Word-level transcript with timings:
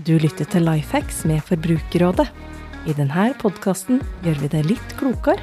Du 0.00 0.14
lytter 0.16 0.46
til 0.48 0.64
Lifehacks 0.64 1.24
med 1.28 1.42
Forbrukerrådet. 1.44 2.24
I 2.88 2.94
denne 2.96 3.24
podkasten 3.36 3.98
gjør 4.24 4.38
vi 4.40 4.48
det 4.54 4.62
litt 4.64 4.94
klokere 4.96 5.42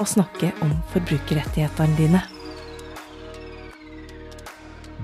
å 0.00 0.06
snakke 0.08 0.48
om 0.64 0.70
forbrukerrettighetene 0.94 1.98
dine. 1.98 2.22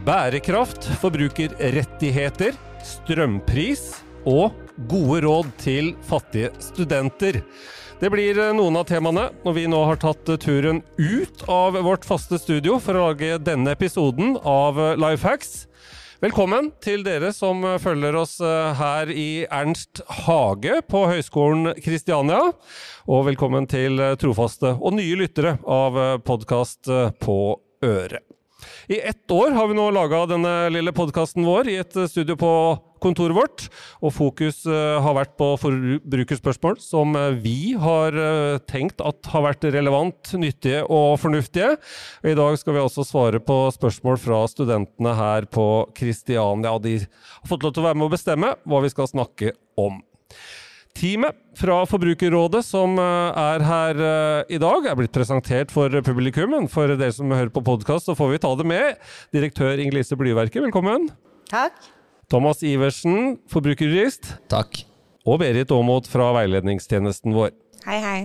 Bærekraft, 0.06 0.88
forbrukerrettigheter, 1.02 2.56
strømpris 2.86 3.84
og 4.24 4.56
gode 4.88 5.20
råd 5.26 5.52
til 5.60 5.92
fattige 6.08 6.54
studenter. 6.64 7.42
Det 8.00 8.08
blir 8.14 8.40
noen 8.56 8.80
av 8.80 8.88
temaene 8.88 9.26
når 9.44 9.58
vi 9.58 9.66
nå 9.68 9.84
har 9.84 10.00
tatt 10.00 10.32
turen 10.40 10.80
ut 10.96 11.44
av 11.50 11.76
vårt 11.76 12.08
faste 12.08 12.40
studio 12.40 12.80
for 12.80 12.96
å 12.96 13.10
lage 13.10 13.36
denne 13.44 13.76
episoden 13.76 14.38
av 14.40 14.80
Lifehacks. 14.96 15.66
Velkommen 16.24 16.70
til 16.80 17.02
dere 17.04 17.34
som 17.36 17.58
følger 17.82 18.16
oss 18.16 18.38
her 18.40 19.10
i 19.12 19.44
Ernst 19.44 20.00
hage 20.24 20.78
på 20.88 21.02
Høgskolen 21.10 21.74
Kristiania. 21.84 22.38
Og 23.04 23.26
velkommen 23.26 23.66
til 23.68 24.00
trofaste 24.16 24.70
og 24.72 24.96
nye 24.96 25.18
lyttere 25.20 25.58
av 25.68 25.98
podkast 26.24 26.88
på 27.20 27.36
øret. 27.84 28.24
I 28.88 29.02
ett 29.04 29.28
år 29.36 29.52
har 29.52 29.68
vi 29.68 29.76
nå 29.76 29.90
laga 29.92 30.22
denne 30.30 30.54
lille 30.72 30.96
podkasten 30.96 31.44
vår 31.44 31.68
i 31.68 31.76
et 31.82 31.92
studio 32.08 32.38
på 32.40 32.54
kontoret 33.04 33.36
vårt. 33.36 33.66
Og 34.00 34.14
fokus 34.16 34.64
har 34.66 35.16
vært 35.20 35.36
på 35.40 35.50
forbrukerspørsmål 35.60 36.80
som 36.82 37.12
vi 37.44 37.74
har 37.80 38.16
tenkt 38.70 39.04
at 39.04 39.30
har 39.32 39.44
vært 39.50 39.68
relevant, 39.74 40.32
nyttige 40.40 40.82
og 40.88 41.18
fornuftige. 41.22 41.74
I 42.24 42.34
dag 42.38 42.56
skal 42.60 42.78
vi 42.78 42.82
også 42.82 43.04
svare 43.06 43.42
på 43.44 43.60
spørsmål 43.76 44.18
fra 44.22 44.40
studentene 44.50 45.14
her 45.20 45.46
på 45.52 45.68
Kristiania. 45.96 46.74
De 46.80 46.98
har 47.04 47.48
fått 47.50 47.64
lov 47.64 47.76
til 47.76 47.84
å 47.84 47.88
være 47.90 48.00
med 48.00 48.08
å 48.08 48.14
bestemme 48.16 48.56
hva 48.64 48.82
vi 48.84 48.92
skal 48.92 49.10
snakke 49.12 49.54
om. 49.80 50.00
Teamet 50.94 51.34
fra 51.58 51.80
Forbrukerrådet 51.90 52.60
som 52.62 52.94
er 53.02 53.64
her 53.66 53.98
i 54.46 54.60
dag, 54.62 54.86
er 54.86 54.94
blitt 55.00 55.14
presentert 55.14 55.74
for 55.74 55.90
publikum. 56.06 56.52
Men 56.54 56.68
for 56.70 56.86
dere 56.92 57.10
som 57.16 57.34
hører 57.34 57.50
på 57.50 57.64
podkast, 57.66 58.06
så 58.06 58.14
får 58.14 58.30
vi 58.30 58.42
ta 58.44 58.52
det 58.54 58.68
med. 58.70 59.02
Direktør 59.34 59.74
Inger-Lise 59.82 60.14
Blyverket, 60.20 60.62
velkommen. 60.62 61.08
Takk. 61.50 61.74
Thomas 62.30 62.62
Iversen, 62.64 63.38
forbrukerjurist. 63.52 64.34
Takk. 64.52 64.84
Og 65.24 65.40
Berit 65.40 65.72
Aamodt 65.72 66.08
fra 66.10 66.30
veiledningstjenesten 66.36 67.34
vår. 67.36 67.52
Hei, 67.86 67.98
hei. 68.00 68.20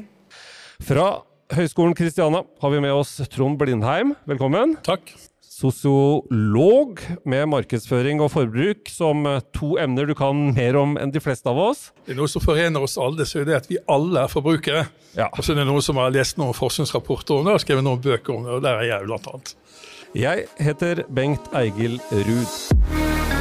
Fra 0.83 1.09
Høgskolen 1.55 1.95
Kristiania 1.97 2.43
har 2.61 2.71
vi 2.71 2.79
med 2.83 2.93
oss 2.93 3.17
Trond 3.33 3.57
Blindheim, 3.59 4.13
velkommen. 4.29 4.77
Takk. 4.85 5.11
Sosiolog 5.59 7.01
med 7.27 7.49
markedsføring 7.51 8.21
og 8.23 8.29
forbruk 8.31 8.87
som 8.93 9.25
to 9.55 9.73
emner 9.81 10.07
du 10.07 10.13
kan 10.15 10.53
mer 10.55 10.77
om 10.79 10.93
enn 11.01 11.11
de 11.11 11.19
fleste 11.19 11.51
av 11.51 11.59
oss. 11.59 11.89
Det 12.05 12.13
er 12.15 12.19
noe 12.21 12.31
som 12.31 12.43
forener 12.43 12.85
oss 12.85 12.95
alle, 13.01 13.27
så 13.27 13.41
er 13.41 13.49
det 13.49 13.57
at 13.57 13.67
vi 13.71 13.81
alle 13.91 14.23
er 14.23 14.31
forbrukere. 14.31 14.85
Ja. 15.17 15.27
Og 15.33 15.43
så 15.43 15.51
er 15.51 15.59
det 15.59 15.67
noen 15.67 15.83
som 15.83 15.99
har 15.99 16.15
lest 16.15 16.39
noen 16.39 16.55
forskningsrapporter 16.55 17.41
om 17.41 17.49
det 17.49 17.57
og 17.57 17.65
skrevet 17.65 17.87
noen 17.87 17.99
bøker 18.05 18.37
om 18.37 18.47
det, 18.47 18.55
og 18.59 18.63
der 18.63 18.79
er 18.79 18.91
jeg 18.93 19.09
blant 19.09 19.27
annet. 19.33 19.55
Jeg 20.15 20.47
heter 20.63 21.03
Bengt 21.11 21.51
Eigil 21.57 21.99
Ruud. 22.13 23.38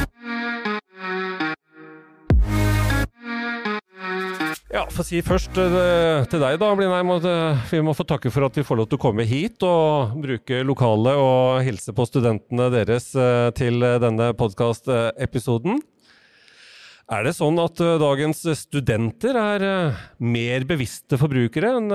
Ja, 4.69 4.83
for 4.93 5.01
å 5.01 5.07
si 5.07 5.23
først 5.25 5.57
uh, 5.57 6.27
til 6.29 6.43
deg, 6.43 6.59
da, 6.61 6.67
Blindheim. 6.77 7.09
Uh, 7.25 7.57
vi 7.71 7.81
må 7.81 7.95
få 7.97 8.05
takke 8.05 8.29
for 8.29 8.45
at 8.45 8.59
vi 8.59 8.65
får 8.69 8.77
lov 8.77 8.89
til 8.91 8.99
å 8.99 9.01
komme 9.01 9.25
hit 9.25 9.65
og 9.65 10.19
bruke 10.21 10.61
lokalet 10.61 11.17
og 11.17 11.63
hilse 11.65 11.95
på 11.97 12.05
studentene 12.05 12.67
deres 12.75 13.09
uh, 13.17 13.49
til 13.57 13.81
denne 13.81 14.35
podkastepisoden. 14.37 15.81
Er 17.09 17.23
det 17.25 17.39
sånn 17.39 17.57
at 17.57 17.81
dagens 17.81 18.43
studenter 18.61 19.33
er 19.41 19.63
mer 20.21 20.65
bevisste 20.69 21.17
forbrukere 21.17 21.71
enn 21.79 21.93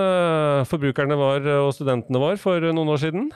forbrukerne 0.66 1.18
var 1.20 1.46
og 1.60 1.68
studentene 1.76 2.18
var 2.18 2.40
for 2.42 2.64
noen 2.74 2.90
år 2.90 3.02
siden? 3.04 3.28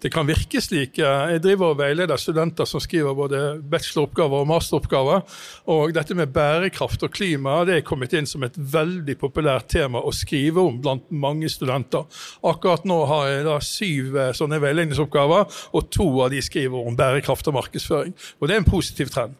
Det 0.00 0.08
kan 0.08 0.24
virke 0.24 0.62
slik. 0.64 0.96
Jeg 0.96 1.42
driver 1.44 1.74
og 1.74 1.82
veileder 1.82 2.16
studenter 2.16 2.64
som 2.64 2.80
skriver 2.80 3.12
både 3.18 3.40
bacheloroppgaver 3.60 4.40
og 4.40 4.48
masteroppgaver. 4.48 5.36
Og 5.74 5.92
dette 5.96 6.16
med 6.16 6.32
bærekraft 6.32 7.04
og 7.04 7.12
klima 7.12 7.58
det 7.68 7.76
er 7.76 7.84
kommet 7.84 8.16
inn 8.16 8.28
som 8.28 8.46
et 8.46 8.56
veldig 8.56 9.18
populært 9.20 9.68
tema 9.74 10.00
å 10.00 10.14
skrive 10.16 10.64
om 10.64 10.78
blant 10.80 11.10
mange 11.12 11.50
studenter. 11.52 12.06
Akkurat 12.40 12.88
nå 12.88 13.02
har 13.10 13.26
jeg 13.28 13.44
da 13.50 13.58
syv 13.64 14.16
sånne 14.38 14.62
veiledningsoppgaver, 14.64 15.60
og 15.76 15.92
to 15.92 16.08
av 16.24 16.32
de 16.32 16.40
skriver 16.40 16.88
om 16.88 16.96
bærekraft 16.96 17.52
og 17.52 17.58
markedsføring. 17.60 18.16
Og 18.40 18.48
det 18.48 18.56
er 18.56 18.64
en 18.64 18.70
positiv 18.72 19.12
trend. 19.12 19.36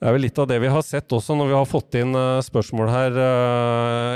Det 0.00 0.08
er 0.08 0.14
vel 0.16 0.22
litt 0.24 0.38
av 0.40 0.46
det 0.48 0.56
vi 0.62 0.68
har 0.72 0.80
sett 0.80 1.12
også 1.12 1.34
når 1.36 1.48
vi 1.50 1.56
har 1.58 1.66
fått 1.68 1.96
inn 2.00 2.16
spørsmål 2.40 2.88
her, 2.88 3.18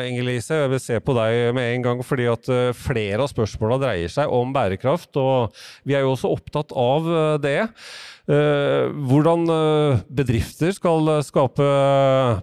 Inger-Lise. 0.09 0.63
Jeg 0.63 0.71
vil 0.73 0.81
se 0.81 0.97
på 1.05 1.13
deg 1.19 1.51
med 1.53 1.75
en 1.75 1.85
gang, 1.85 2.01
fordi 2.01 2.25
at 2.33 2.49
flere 2.81 3.21
av 3.21 3.29
spørsmåla 3.29 3.77
dreier 3.83 4.09
seg 4.09 4.33
om 4.33 4.55
bærekraft. 4.57 5.13
Og 5.21 5.53
vi 5.85 5.93
er 5.93 6.07
jo 6.07 6.15
også 6.15 6.33
opptatt 6.33 6.73
av 6.73 7.13
det. 7.45 7.69
Hvordan 8.25 9.45
bedrifter 10.09 10.73
skal 10.73 11.13
skape 11.29 11.69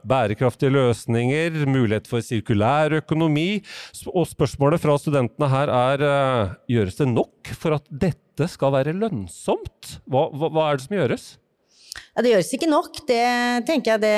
bærekraftige 0.05 0.77
løsninger, 0.77 1.63
mulighet 1.65 2.13
for 2.13 2.21
sirkulær 2.21 2.93
økonomi. 3.01 3.63
Og 4.13 4.29
spørsmålet 4.29 4.85
fra 4.85 5.01
studentene 5.01 5.49
her 5.49 5.73
er 5.81 6.07
gjøres 6.69 7.01
det 7.01 7.09
nok 7.09 7.55
for 7.57 7.81
at 7.81 7.89
dette 7.89 8.53
skal 8.53 8.77
være 8.77 8.93
lønnsomt? 9.01 9.97
Hva, 10.05 10.29
hva, 10.29 10.53
hva 10.53 10.69
er 10.69 10.77
det 10.77 10.91
som 10.91 11.01
gjøres? 11.01 11.31
Ja, 12.11 12.21
Det 12.23 12.31
gjøres 12.33 12.49
ikke 12.55 12.67
nok. 12.67 12.97
Det 13.07 13.23
tenker 13.67 13.93
jeg 13.93 14.01
det, 14.03 14.15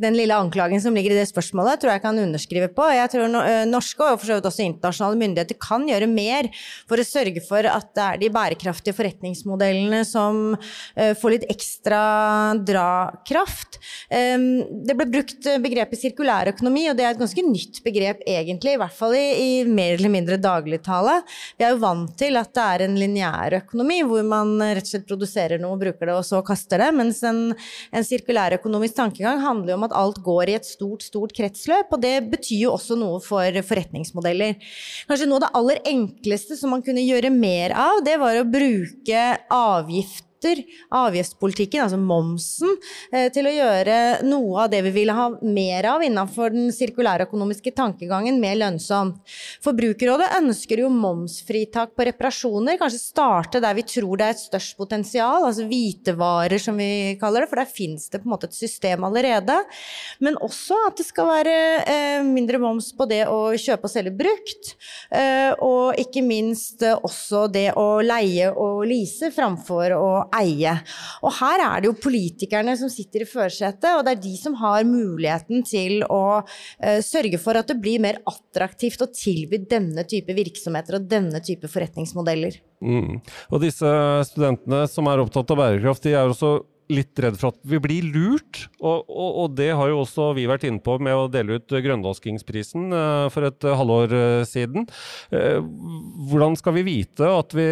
Den 0.00 0.16
lille 0.16 0.36
anklagen 0.36 0.80
som 0.80 0.94
ligger 0.96 1.14
i 1.14 1.20
det 1.20 1.28
spørsmålet, 1.30 1.80
tror 1.80 1.94
jeg 1.94 2.02
kan 2.04 2.18
underskrive 2.20 2.68
på. 2.72 2.84
Jeg 2.92 3.12
tror 3.12 3.32
norske 3.68 4.04
og 4.04 4.18
for 4.20 4.28
så 4.28 4.36
vidt 4.36 4.48
også 4.48 4.66
internasjonale 4.66 5.20
myndigheter 5.20 5.56
kan 5.60 5.86
gjøre 5.88 6.08
mer 6.10 6.50
for 6.88 7.00
å 7.00 7.06
sørge 7.06 7.40
for 7.44 7.64
at 7.68 7.88
det 7.96 8.04
er 8.04 8.20
de 8.20 8.30
bærekraftige 8.32 8.96
forretningsmodellene 8.96 10.02
som 10.08 10.52
får 10.92 11.34
litt 11.34 11.46
ekstra 11.52 12.02
drakraft. 12.60 13.80
Det 14.12 14.96
ble 14.98 15.08
brukt 15.12 15.48
begrepet 15.64 16.02
sirkulærøkonomi, 16.02 16.86
og 16.90 16.98
det 16.98 17.06
er 17.06 17.16
et 17.16 17.22
ganske 17.22 17.46
nytt 17.46 17.80
begrep 17.84 18.20
egentlig, 18.28 18.76
i 18.76 18.82
hvert 18.82 18.96
fall 18.96 19.16
i, 19.16 19.26
i 19.32 19.50
mer 19.68 19.96
eller 19.96 20.12
mindre 20.12 20.40
dagligtale. 20.40 21.18
Vi 21.56 21.64
er 21.66 21.72
jo 21.72 21.82
vant 21.84 22.12
til 22.20 22.36
at 22.40 22.52
det 22.52 22.68
er 22.68 22.86
en 22.86 23.00
lineær 23.00 23.58
økonomi, 23.62 24.02
hvor 24.08 24.28
man 24.28 24.58
rett 24.60 24.84
og 24.84 24.92
slett 24.92 25.08
produserer 25.08 25.62
noe, 25.62 25.80
bruker 25.80 26.12
det, 26.12 26.18
og 26.20 26.26
så 26.28 26.44
kaster 26.44 26.61
det. 26.70 26.90
Mens 26.96 27.22
en, 27.26 27.40
en 27.92 28.06
sirkulærøkonomisk 28.06 28.96
tankegang 28.98 29.42
handler 29.42 29.74
jo 29.74 29.78
om 29.80 29.86
at 29.88 29.96
alt 29.98 30.20
går 30.24 30.52
i 30.52 30.56
et 30.58 30.68
stort, 30.68 31.02
stort 31.06 31.34
kretsløp. 31.36 31.92
Og 31.92 32.02
det 32.02 32.16
betyr 32.32 32.66
jo 32.66 32.74
også 32.76 32.98
noe 33.00 33.20
for 33.24 33.62
forretningsmodeller. 33.68 34.58
Kanskje 35.08 35.28
noe 35.30 35.40
av 35.40 35.46
det 35.46 35.52
aller 35.60 35.82
enkleste 35.92 36.58
som 36.58 36.74
man 36.74 36.84
kunne 36.84 37.04
gjøre 37.04 37.32
mer 37.34 37.74
av, 37.76 38.02
det 38.06 38.18
var 38.22 38.38
å 38.38 38.48
bruke 38.48 39.26
avgift 40.42 41.22
avgiftspolitikken, 41.22 41.82
altså 41.84 41.98
momsen, 42.00 42.76
til 43.34 43.46
å 43.46 43.52
gjøre 43.52 43.96
noe 44.26 44.64
av 44.64 44.70
det 44.72 44.82
vi 44.86 44.92
ville 44.94 45.14
ha 45.16 45.28
mer 45.42 45.86
av 45.90 46.04
innenfor 46.04 46.52
den 46.54 46.70
sirkulærøkonomiske 46.74 47.72
tankegangen, 47.76 48.40
mer 48.42 48.58
lønnsomt. 48.60 49.20
Forbrukerrådet 49.64 50.30
ønsker 50.38 50.82
jo 50.82 50.90
momsfritak 50.92 51.94
på 51.96 52.06
reparasjoner, 52.08 52.78
kanskje 52.80 53.02
starte 53.02 53.62
der 53.62 53.76
vi 53.78 53.86
tror 53.86 54.18
det 54.18 54.28
er 54.28 54.36
et 54.36 54.42
størst 54.42 54.76
potensial, 54.78 55.46
altså 55.48 55.66
hvitevarer 55.68 56.62
som 56.62 56.78
vi 56.80 57.16
kaller 57.20 57.44
det, 57.44 57.50
for 57.50 57.62
der 57.62 57.70
finnes 57.70 58.08
det 58.10 58.22
på 58.22 58.28
en 58.28 58.34
måte 58.34 58.50
et 58.50 58.56
system 58.56 59.06
allerede. 59.08 59.58
Men 60.22 60.38
også 60.42 60.78
at 60.88 60.98
det 61.00 61.06
skal 61.08 61.28
være 61.30 61.56
eh, 61.82 62.26
mindre 62.26 62.60
moms 62.62 62.92
på 62.96 63.06
det 63.10 63.24
å 63.30 63.52
kjøpe 63.58 63.88
og 63.88 63.92
selge 63.92 64.14
brukt, 64.16 64.74
eh, 65.10 65.52
og 65.62 65.98
ikke 66.00 66.24
minst 66.24 66.84
eh, 66.86 66.96
også 66.96 67.46
det 67.52 67.68
å 67.78 68.02
leie 68.04 68.50
og 68.52 68.84
lease 68.88 69.32
framfor 69.34 69.96
å 69.96 70.10
eie. 70.38 70.74
Og 71.22 71.34
her 71.38 71.64
er 71.66 71.82
det 71.82 71.90
jo 71.90 71.98
politikerne 72.02 72.74
som 72.80 72.90
sitter 72.92 73.24
i 73.24 73.28
førersetet, 73.28 73.90
og 73.94 74.04
det 74.06 74.16
er 74.16 74.24
de 74.24 74.34
som 74.40 74.56
har 74.60 74.86
muligheten 74.88 75.64
til 75.68 76.02
å 76.08 76.24
uh, 76.42 77.00
sørge 77.04 77.40
for 77.42 77.58
at 77.58 77.70
det 77.70 77.78
blir 77.82 78.02
mer 78.02 78.20
attraktivt 78.28 79.04
å 79.04 79.10
tilby 79.12 79.62
denne 79.68 80.06
type 80.08 80.34
virksomheter 80.36 80.98
og 80.98 81.08
denne 81.10 81.42
type 81.44 81.70
forretningsmodeller. 81.70 82.60
Mm. 82.82 83.22
Og 83.52 83.62
disse 83.62 83.88
studentene 84.28 84.84
som 84.90 85.08
er 85.10 85.22
opptatt 85.22 85.52
av 85.54 85.60
bærekraft, 85.60 86.04
de 86.06 86.16
er 86.18 86.30
også 86.30 86.58
litt 86.92 87.20
redd 87.22 87.38
for 87.40 87.52
at 87.52 87.60
vi 87.68 87.78
blir 87.80 88.08
lurt. 88.12 88.66
Og, 88.82 89.06
og, 89.06 89.30
og, 89.44 89.54
det 89.56 89.70
har 89.78 89.88
jo 89.88 90.02
også 90.02 90.32
vi 90.36 90.48
vært 90.50 90.66
inne 90.68 90.82
på 90.82 90.98
med 91.02 91.16
å 91.16 91.30
dele 91.32 91.60
ut 91.60 91.76
Grønnvaskingsprisen 91.86 92.90
uh, 92.92 93.28
for 93.32 93.48
et 93.48 93.68
halvår 93.68 94.16
uh, 94.16 94.44
siden. 94.48 94.88
hvordan 95.30 96.56
skal 96.58 96.76
vi 96.76 96.86
vite 96.86 97.28
at 97.28 97.54
vi 97.56 97.68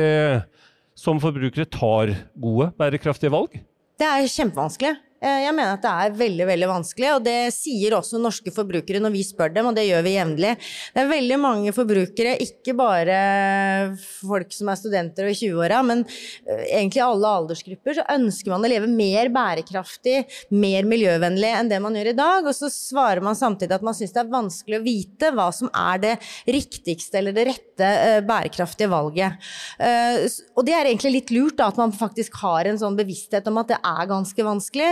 som 1.00 1.20
forbrukere 1.22 1.64
tar 1.64 2.12
gode, 2.36 2.70
bærekraftige 2.76 3.32
valg? 3.32 3.62
Det 4.00 4.08
er 4.08 4.28
kjempevanskelig. 4.28 4.98
Eh, 5.20 5.42
jeg 5.44 5.52
mener 5.52 5.76
at 5.76 5.82
det 5.84 5.90
er 5.90 6.14
veldig 6.16 6.46
veldig 6.48 6.68
vanskelig, 6.70 7.08
og 7.12 7.24
det 7.26 7.52
sier 7.52 7.92
også 7.92 8.20
norske 8.20 8.52
forbrukere 8.54 9.02
når 9.04 9.12
vi 9.12 9.24
spør 9.26 9.52
dem, 9.52 9.68
og 9.68 9.76
det 9.76 9.84
gjør 9.84 10.04
vi 10.06 10.14
jevnlig. 10.14 10.52
Det 10.94 11.02
er 11.02 11.10
veldig 11.10 11.38
mange 11.42 11.74
forbrukere, 11.76 12.38
ikke 12.40 12.74
bare 12.78 13.18
folk 14.00 14.54
som 14.56 14.70
er 14.72 14.80
studenter 14.80 15.28
og 15.28 15.34
i 15.34 15.36
20-åra, 15.42 15.82
men 15.84 16.06
eh, 16.06 16.64
egentlig 16.78 17.04
alle 17.04 17.34
aldersgrupper, 17.40 17.98
så 17.98 18.06
ønsker 18.16 18.54
man 18.54 18.64
å 18.64 18.70
leve 18.72 18.88
mer 18.88 19.28
bærekraftig, 19.34 20.22
mer 20.56 20.88
miljøvennlig 20.88 21.52
enn 21.58 21.72
det 21.72 21.82
man 21.84 22.00
gjør 22.00 22.12
i 22.14 22.16
dag. 22.16 22.48
Og 22.48 22.56
så 22.56 22.72
svarer 22.72 23.20
man 23.24 23.36
samtidig 23.36 23.76
at 23.76 23.84
man 23.84 23.96
syns 23.96 24.16
det 24.16 24.24
er 24.24 24.32
vanskelig 24.32 24.80
å 24.80 24.84
vite 24.86 25.32
hva 25.36 25.50
som 25.52 25.68
er 25.76 26.00
det 26.00 26.14
riktigste 26.48 27.20
eller 27.20 27.36
det 27.36 27.46
rette 27.50 27.92
eh, 28.08 28.22
bærekraftige 28.24 28.88
valget. 28.90 29.36
Og 30.56 30.64
det 30.64 30.72
er 30.76 30.88
egentlig 30.88 31.12
litt 31.12 31.30
lurt 31.34 31.58
da, 31.58 31.68
at 31.70 31.78
man 31.80 31.92
faktisk 31.94 32.38
har 32.40 32.68
en 32.68 32.78
sånn 32.80 32.96
bevissthet 32.98 33.46
om 33.50 33.60
at 33.60 33.70
det 33.72 33.78
er 33.84 34.08
ganske 34.08 34.44
vanskelig. 34.46 34.90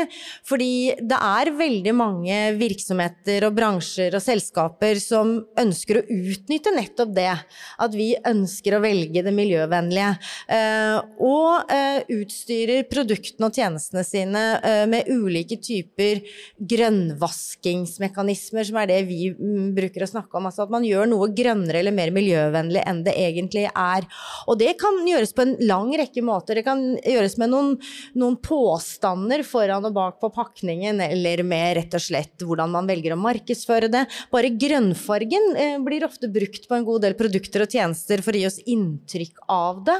Fordi 0.48 0.94
det 0.98 1.18
er 1.18 1.52
veldig 1.58 1.94
mange 1.96 2.38
virksomheter 2.58 3.46
og 3.48 3.56
bransjer 3.58 4.16
og 4.16 4.24
selskaper 4.24 5.00
som 5.02 5.36
ønsker 5.60 6.00
å 6.00 6.06
utnytte 6.06 6.72
nettopp 6.74 7.14
det. 7.16 7.34
At 7.78 7.94
vi 7.96 8.16
ønsker 8.28 8.76
å 8.76 8.82
velge 8.82 9.22
det 9.24 9.32
miljøvennlige. 9.34 10.16
Eh, 10.48 10.98
og 11.24 11.70
eh, 11.72 12.02
utstyrer 12.18 12.84
produktene 12.90 13.46
og 13.48 13.54
tjenestene 13.58 14.04
sine 14.06 14.42
eh, 14.62 14.86
med 14.90 15.08
ulike 15.10 15.56
typer 15.62 16.20
grønnvaskingsmekanismer, 16.58 18.64
som 18.68 18.76
er 18.82 18.86
det 18.90 19.00
vi 19.08 19.30
mm, 19.34 19.74
bruker 19.76 20.02
å 20.04 20.10
snakke 20.10 20.36
om. 20.38 20.46
Altså 20.50 20.62
at 20.64 20.72
man 20.72 20.84
gjør 20.86 21.06
noe 21.10 21.26
grønnere 21.36 21.78
eller 21.82 21.94
mer 21.94 22.10
miljøvennlig 22.14 22.82
enn 22.88 23.04
det 23.06 23.14
egentlig 23.18 23.66
er. 23.68 24.02
Og 24.48 24.54
det 24.60 24.72
kan 24.80 24.94
gjøres 25.06 25.32
på 25.36 25.42
en 25.44 25.56
lang 25.68 25.90
rekke 25.98 26.22
måter. 26.24 26.54
Det 26.58 26.64
kan 26.66 26.80
gjøres 26.98 27.36
med 27.40 27.48
noen, 27.52 27.70
noen 28.18 28.36
påstander 28.42 29.40
foran 29.46 29.86
og 29.88 29.94
bak 29.96 30.07
bak 30.08 30.20
på 30.20 30.30
pakningen, 30.30 31.00
eller 31.00 31.42
med 31.42 31.76
rett 31.78 31.94
og 31.96 32.02
slett 32.02 32.44
hvordan 32.44 32.70
man 32.72 32.88
velger 32.88 33.14
å 33.14 33.20
markedsføre 33.20 33.90
det. 33.92 34.04
Bare 34.32 34.50
grønnfargen 34.56 35.50
eh, 35.58 35.76
blir 35.84 36.06
ofte 36.06 36.30
brukt 36.32 36.68
på 36.68 36.76
en 36.76 36.86
god 36.86 37.04
del 37.04 37.16
produkter 37.18 37.64
og 37.64 37.72
tjenester 37.72 38.22
for 38.24 38.36
å 38.36 38.40
gi 38.40 38.48
oss 38.48 38.60
inntrykk 38.64 39.42
av 39.52 39.82
det. 39.86 39.98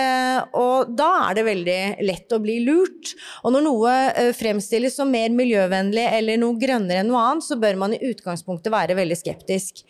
Eh, 0.00 0.40
og 0.60 0.94
da 0.96 1.10
er 1.28 1.38
det 1.38 1.46
veldig 1.48 1.78
lett 2.08 2.34
å 2.34 2.40
bli 2.42 2.58
lurt. 2.64 3.14
Og 3.44 3.54
når 3.54 3.66
noe 3.66 3.94
eh, 4.12 4.32
fremstilles 4.36 4.96
som 4.96 5.12
mer 5.12 5.32
miljøvennlig 5.34 6.06
eller 6.18 6.40
noe 6.40 6.58
grønnere 6.60 7.04
enn 7.04 7.12
noe 7.12 7.24
annet, 7.28 7.46
så 7.46 7.58
bør 7.60 7.80
man 7.84 7.96
i 7.96 8.02
utgangspunktet 8.10 8.72
være 8.74 8.96
veldig 8.98 9.18
skeptisk. 9.20 9.84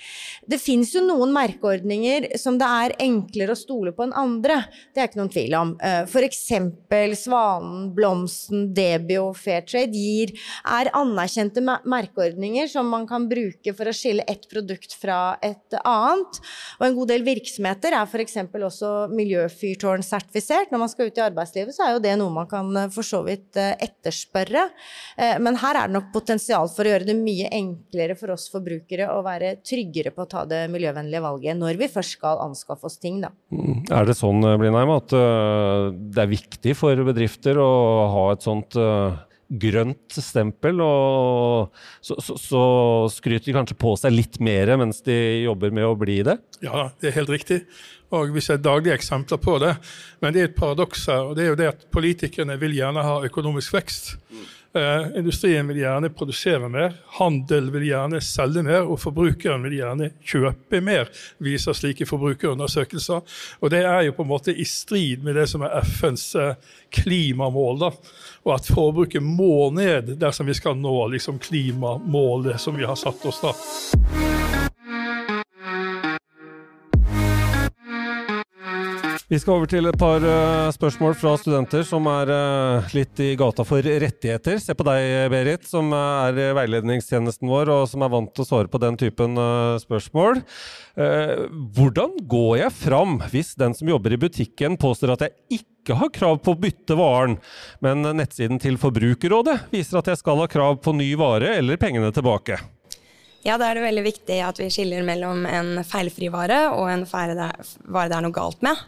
Det 0.46 0.60
fins 0.62 0.94
jo 0.96 1.04
noen 1.04 1.32
merkeordninger 1.34 2.32
som 2.40 2.58
det 2.60 2.68
er 2.84 2.96
enklere 3.04 3.54
å 3.54 3.58
stole 3.58 3.94
på 3.94 4.06
enn 4.06 4.16
andre. 4.18 4.62
Det 4.92 5.02
er 5.02 5.10
ikke 5.10 5.22
noen 5.22 5.32
tvil 5.34 5.58
om. 5.58 5.74
F.eks. 6.04 6.42
Svanen, 7.24 7.88
Blomsten, 7.94 8.66
Debio, 8.74 9.30
Fairtrade 9.44 9.94
gir, 9.94 10.34
er 10.64 10.92
anerkjente 10.96 11.62
merkeordninger 11.64 12.68
som 12.70 12.88
man 12.90 13.08
kan 13.08 13.28
bruke 13.30 13.74
for 13.76 13.90
å 13.90 13.94
skille 13.96 14.24
ett 14.30 14.48
produkt 14.50 14.96
fra 14.98 15.36
et 15.44 15.78
annet. 15.84 16.40
Og 16.78 16.86
en 16.88 16.96
god 16.98 17.12
del 17.12 17.24
virksomheter 17.26 17.94
er 17.96 18.08
f.eks. 18.08 18.38
også 18.54 18.92
miljøfyrtårnsertifisert. 19.14 20.72
Når 20.72 20.82
man 20.84 20.92
skal 20.92 21.10
ut 21.10 21.20
i 21.20 21.24
arbeidslivet, 21.24 21.76
så 21.76 21.86
er 21.86 21.94
jo 21.96 22.02
det 22.04 22.14
noe 22.20 22.34
man 22.34 22.48
kan 22.50 22.70
eh, 22.78 22.90
for 22.94 23.06
så 23.06 23.22
vidt 23.26 23.58
eh, 23.60 23.74
etterspørre. 23.84 24.66
Eh, 25.18 25.36
men 25.42 25.58
her 25.62 25.80
er 25.80 25.90
det 25.90 25.98
nok 25.98 26.10
potensial 26.14 26.70
for 26.72 26.86
å 26.86 26.94
gjøre 26.94 27.08
det 27.10 27.18
mye 27.18 27.50
enklere 27.54 28.18
for 28.18 28.34
oss 28.34 28.48
forbrukere 28.52 29.10
å 29.12 29.20
være 29.26 29.56
tryggere 29.66 30.14
på 30.14 30.24
å 30.24 30.30
ta 30.30 30.44
det 30.48 30.64
miljøvennlige 30.72 31.24
valget 31.24 31.60
når 31.60 31.80
vi 31.80 31.90
først 31.92 32.18
skal 32.18 32.42
anskaffe 32.44 32.88
oss 32.88 32.98
ting, 33.02 33.20
da. 33.24 33.32
Mm. 33.54 33.84
Er 33.94 34.08
det 34.08 34.16
sånn, 34.18 34.42
Blindheim, 34.60 34.92
at 34.94 35.12
det 35.12 36.22
er 36.22 36.30
viktig 36.30 36.74
for 36.78 36.98
bedrifter 37.06 37.58
å 37.60 37.70
ha 38.12 38.24
et 38.34 38.44
sånt 38.44 38.76
grønt 39.60 40.16
stempel, 40.18 40.80
og 40.84 41.74
så, 42.04 42.16
så, 42.22 42.36
så, 42.40 42.62
skryter 43.12 43.50
de 43.50 43.56
kanskje 43.56 43.78
på 43.80 43.94
seg 44.00 44.14
litt 44.14 44.40
mer 44.44 44.74
mens 44.80 45.02
de 45.06 45.16
jobber 45.44 45.74
med 45.74 45.88
å 45.88 45.96
bli 45.98 46.20
det? 46.26 46.38
Ja, 46.64 46.88
det 47.00 47.10
er 47.10 47.18
helt 47.20 47.32
riktig. 47.34 47.62
Og 48.14 48.34
vi 48.34 48.42
ser 48.44 48.60
daglige 48.62 48.94
eksempler 48.94 49.40
på 49.42 49.56
det. 49.62 49.72
Men 50.22 50.34
det 50.34 50.42
er 50.42 50.50
et 50.50 50.58
paradoks 50.58 51.06
her, 51.10 51.30
og 51.30 51.38
det 51.38 51.46
er 51.46 51.52
jo 51.52 51.60
det 51.60 51.70
at 51.72 51.86
politikerne 51.94 52.58
vil 52.60 52.76
gjerne 52.76 53.02
ha 53.06 53.16
økonomisk 53.26 53.74
vekst. 53.74 54.14
Eh, 54.74 55.18
industrien 55.18 55.68
vil 55.68 55.76
gjerne 55.76 56.08
produsere 56.10 56.68
mer, 56.68 56.96
handel 57.20 57.68
vil 57.70 57.84
gjerne 57.86 58.18
selge 58.24 58.64
mer, 58.66 58.88
og 58.90 58.98
forbrukeren 58.98 59.62
vil 59.62 59.76
gjerne 59.78 60.08
kjøpe 60.26 60.80
mer, 60.82 61.12
viser 61.38 61.76
slike 61.78 62.08
forbrukerundersøkelser. 62.10 63.22
Og 63.62 63.70
det 63.70 63.84
er 63.86 64.02
jo 64.08 64.16
på 64.18 64.26
en 64.26 64.32
måte 64.32 64.50
i 64.50 64.66
strid 64.66 65.22
med 65.22 65.38
det 65.38 65.46
som 65.52 65.62
er 65.62 65.78
FNs 65.86 66.26
eh, 66.34 66.74
klimamål. 66.90 67.78
da, 67.86 67.92
Og 68.42 68.54
at 68.56 68.74
forbruket 68.74 69.22
må 69.22 69.70
ned 69.70 70.16
dersom 70.18 70.50
vi 70.50 70.58
skal 70.58 70.74
nå 70.74 71.06
liksom, 71.14 71.38
klimamålet 71.38 72.58
som 72.60 72.74
vi 72.74 72.84
har 72.84 72.98
satt 72.98 73.30
oss. 73.30 73.44
da. 73.46 74.73
Vi 79.34 79.38
skal 79.42 79.56
over 79.56 79.66
til 79.66 79.88
et 79.90 79.96
par 79.98 80.22
uh, 80.22 80.70
spørsmål 80.70 81.16
fra 81.18 81.32
studenter 81.40 81.82
som 81.82 82.04
er 82.06 82.28
uh, 82.30 82.92
litt 82.94 83.18
i 83.18 83.32
gata 83.34 83.64
for 83.66 83.82
rettigheter. 83.82 84.60
Se 84.62 84.76
på 84.78 84.86
deg, 84.86 85.24
Berit, 85.32 85.64
som 85.66 85.88
er 85.96 86.38
veiledningstjenesten 86.54 87.50
vår, 87.50 87.72
og 87.74 87.88
som 87.90 88.04
er 88.06 88.12
vant 88.12 88.30
til 88.30 88.44
å 88.44 88.46
svare 88.46 88.70
på 88.70 88.78
den 88.84 89.00
typen 89.00 89.34
spørsmål. 89.82 90.38
hvordan 91.74 92.14
går 92.30 92.54
jeg 92.60 92.76
fram 92.78 93.18
hvis 93.32 93.56
den 93.58 93.74
som 93.74 93.90
jobber 93.90 94.14
i 94.14 94.20
butikken 94.22 94.78
påstår 94.78 95.16
at 95.16 95.26
jeg 95.26 95.58
ikke 95.58 95.98
har 95.98 96.14
krav 96.14 96.38
på 96.44 96.54
å 96.54 96.60
bytte 96.68 96.94
varen, 96.94 97.40
men 97.82 98.06
nettsiden 98.14 98.62
til 98.62 98.78
Forbrukerrådet 98.78 99.64
viser 99.74 99.98
at 99.98 100.14
jeg 100.14 100.22
skal 100.22 100.44
ha 100.44 100.46
krav 100.46 100.78
på 100.84 100.94
ny 100.94 101.10
vare 101.18 101.56
eller 101.58 101.80
pengene 101.82 102.14
tilbake? 102.14 102.62
Ja, 103.42 103.58
da 103.58 103.66
er 103.66 103.80
det 103.80 103.88
veldig 103.90 104.08
viktig 104.12 104.40
at 104.46 104.62
vi 104.62 104.70
skiller 104.70 105.02
mellom 105.04 105.42
en 105.50 105.82
feilfri 105.84 106.30
vare 106.30 106.68
og 106.70 106.86
en 106.88 107.08
vare 107.10 107.34
det 107.50 108.14
er 108.14 108.22
noe 108.22 108.32
galt 108.32 108.62
med. 108.62 108.78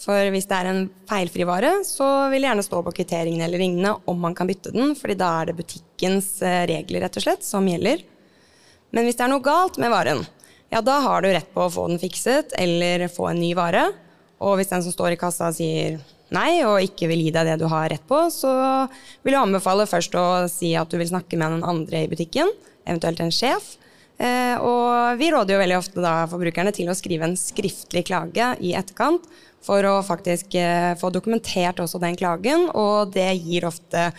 For 0.00 0.30
hvis 0.32 0.46
det 0.48 0.56
er 0.56 0.68
en 0.70 0.84
feilfri 1.08 1.44
vare, 1.48 1.72
så 1.84 2.06
vil 2.32 2.40
det 2.40 2.48
gjerne 2.48 2.64
stå 2.64 2.80
på 2.86 2.94
kvitteringen 2.96 3.44
eller 3.44 3.60
lignende 3.60 3.96
om 4.08 4.20
man 4.22 4.36
kan 4.36 4.48
bytte 4.48 4.72
den, 4.72 4.94
fordi 4.96 5.18
da 5.20 5.32
er 5.40 5.50
det 5.50 5.58
butikkens 5.58 6.38
eh, 6.46 6.62
regler 6.70 7.04
rett 7.04 7.18
og 7.20 7.26
slett 7.26 7.44
som 7.44 7.68
gjelder. 7.68 8.06
Men 8.96 9.06
hvis 9.06 9.18
det 9.18 9.26
er 9.26 9.32
noe 9.34 9.44
galt 9.44 9.76
med 9.82 9.92
varen, 9.92 10.24
ja 10.72 10.80
da 10.84 11.00
har 11.04 11.22
du 11.22 11.28
rett 11.34 11.50
på 11.52 11.66
å 11.66 11.72
få 11.72 11.88
den 11.90 12.00
fikset 12.00 12.54
eller 12.58 13.08
få 13.12 13.28
en 13.30 13.42
ny 13.42 13.52
vare. 13.58 13.90
Og 14.40 14.56
hvis 14.56 14.70
den 14.72 14.84
som 14.86 14.94
står 14.94 15.14
i 15.14 15.20
kassa 15.20 15.50
sier 15.52 15.98
nei 16.32 16.62
og 16.64 16.80
ikke 16.86 17.10
vil 17.10 17.26
gi 17.26 17.34
deg 17.34 17.48
det 17.50 17.58
du 17.60 17.66
har 17.70 17.90
rett 17.92 18.06
på, 18.08 18.22
så 18.32 18.50
vil 19.26 19.34
jeg 19.34 19.42
anbefale 19.42 19.88
først 19.90 20.16
å 20.16 20.26
si 20.50 20.72
at 20.78 20.90
du 20.90 20.96
vil 21.00 21.10
snakke 21.10 21.36
med 21.36 21.52
noen 21.52 21.66
andre 21.74 22.04
i 22.06 22.10
butikken, 22.10 22.48
eventuelt 22.86 23.20
en 23.20 23.34
sjef. 23.34 23.74
Eh, 24.20 24.56
og 24.60 25.18
vi 25.20 25.30
råder 25.32 25.56
jo 25.56 25.60
veldig 25.62 25.78
ofte 25.78 26.02
da 26.04 26.14
forbrukerne 26.30 26.72
til 26.76 26.90
å 26.92 26.96
skrive 26.96 27.24
en 27.28 27.38
skriftlig 27.40 28.04
klage 28.10 28.50
i 28.60 28.74
etterkant 28.76 29.24
for 29.64 29.86
å 29.86 29.96
faktisk 30.06 30.54
eh, 30.58 30.92
få 31.00 31.10
dokumentert 31.14 31.82
også 31.82 32.00
den 32.02 32.18
klagen, 32.18 32.68
og 32.74 33.12
det 33.14 33.28
gir 33.40 33.68
ofte 33.68 34.10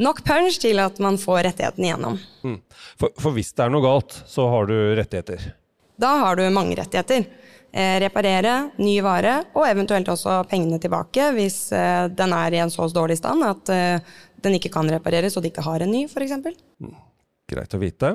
nok 0.00 0.22
punch 0.24 0.60
til 0.60 0.80
at 0.82 0.98
man 1.02 1.18
får 1.20 1.42
rettigheten 1.50 1.86
igjennom. 1.86 2.18
Mm. 2.44 2.60
For, 3.00 3.12
for, 3.16 3.32
hvis 3.36 3.52
det 3.56 3.66
er 3.66 3.72
noe 3.72 3.84
galt, 3.84 4.18
så 4.28 4.48
har 4.52 4.68
du 4.70 4.76
rettigheter? 4.98 5.50
Da 5.96 6.12
har 6.24 6.38
du 6.38 6.44
mange 6.52 6.76
rettigheter. 6.78 7.26
Eh, 7.76 7.96
reparere, 8.00 8.70
ny 8.80 8.94
vare, 9.04 9.34
og 9.56 9.66
eventuelt 9.68 10.08
også 10.08 10.38
pengene 10.48 10.78
tilbake 10.80 11.26
hvis 11.36 11.58
eh, 11.76 12.06
den 12.08 12.32
er 12.32 12.54
i 12.54 12.60
en 12.62 12.72
så 12.72 12.86
dårlig 12.88 13.18
stand 13.18 13.44
at 13.44 13.72
eh, 13.74 14.14
den 14.40 14.56
ikke 14.56 14.70
kan 14.72 14.88
repareres 14.88 15.36
og 15.36 15.44
de 15.44 15.50
ikke 15.50 15.64
har 15.66 15.84
en 15.84 15.92
ny, 15.92 16.06
f.eks. 16.08 16.38
Mm. 16.80 16.94
Greit 17.52 17.76
å 17.76 17.80
vite. 17.82 18.12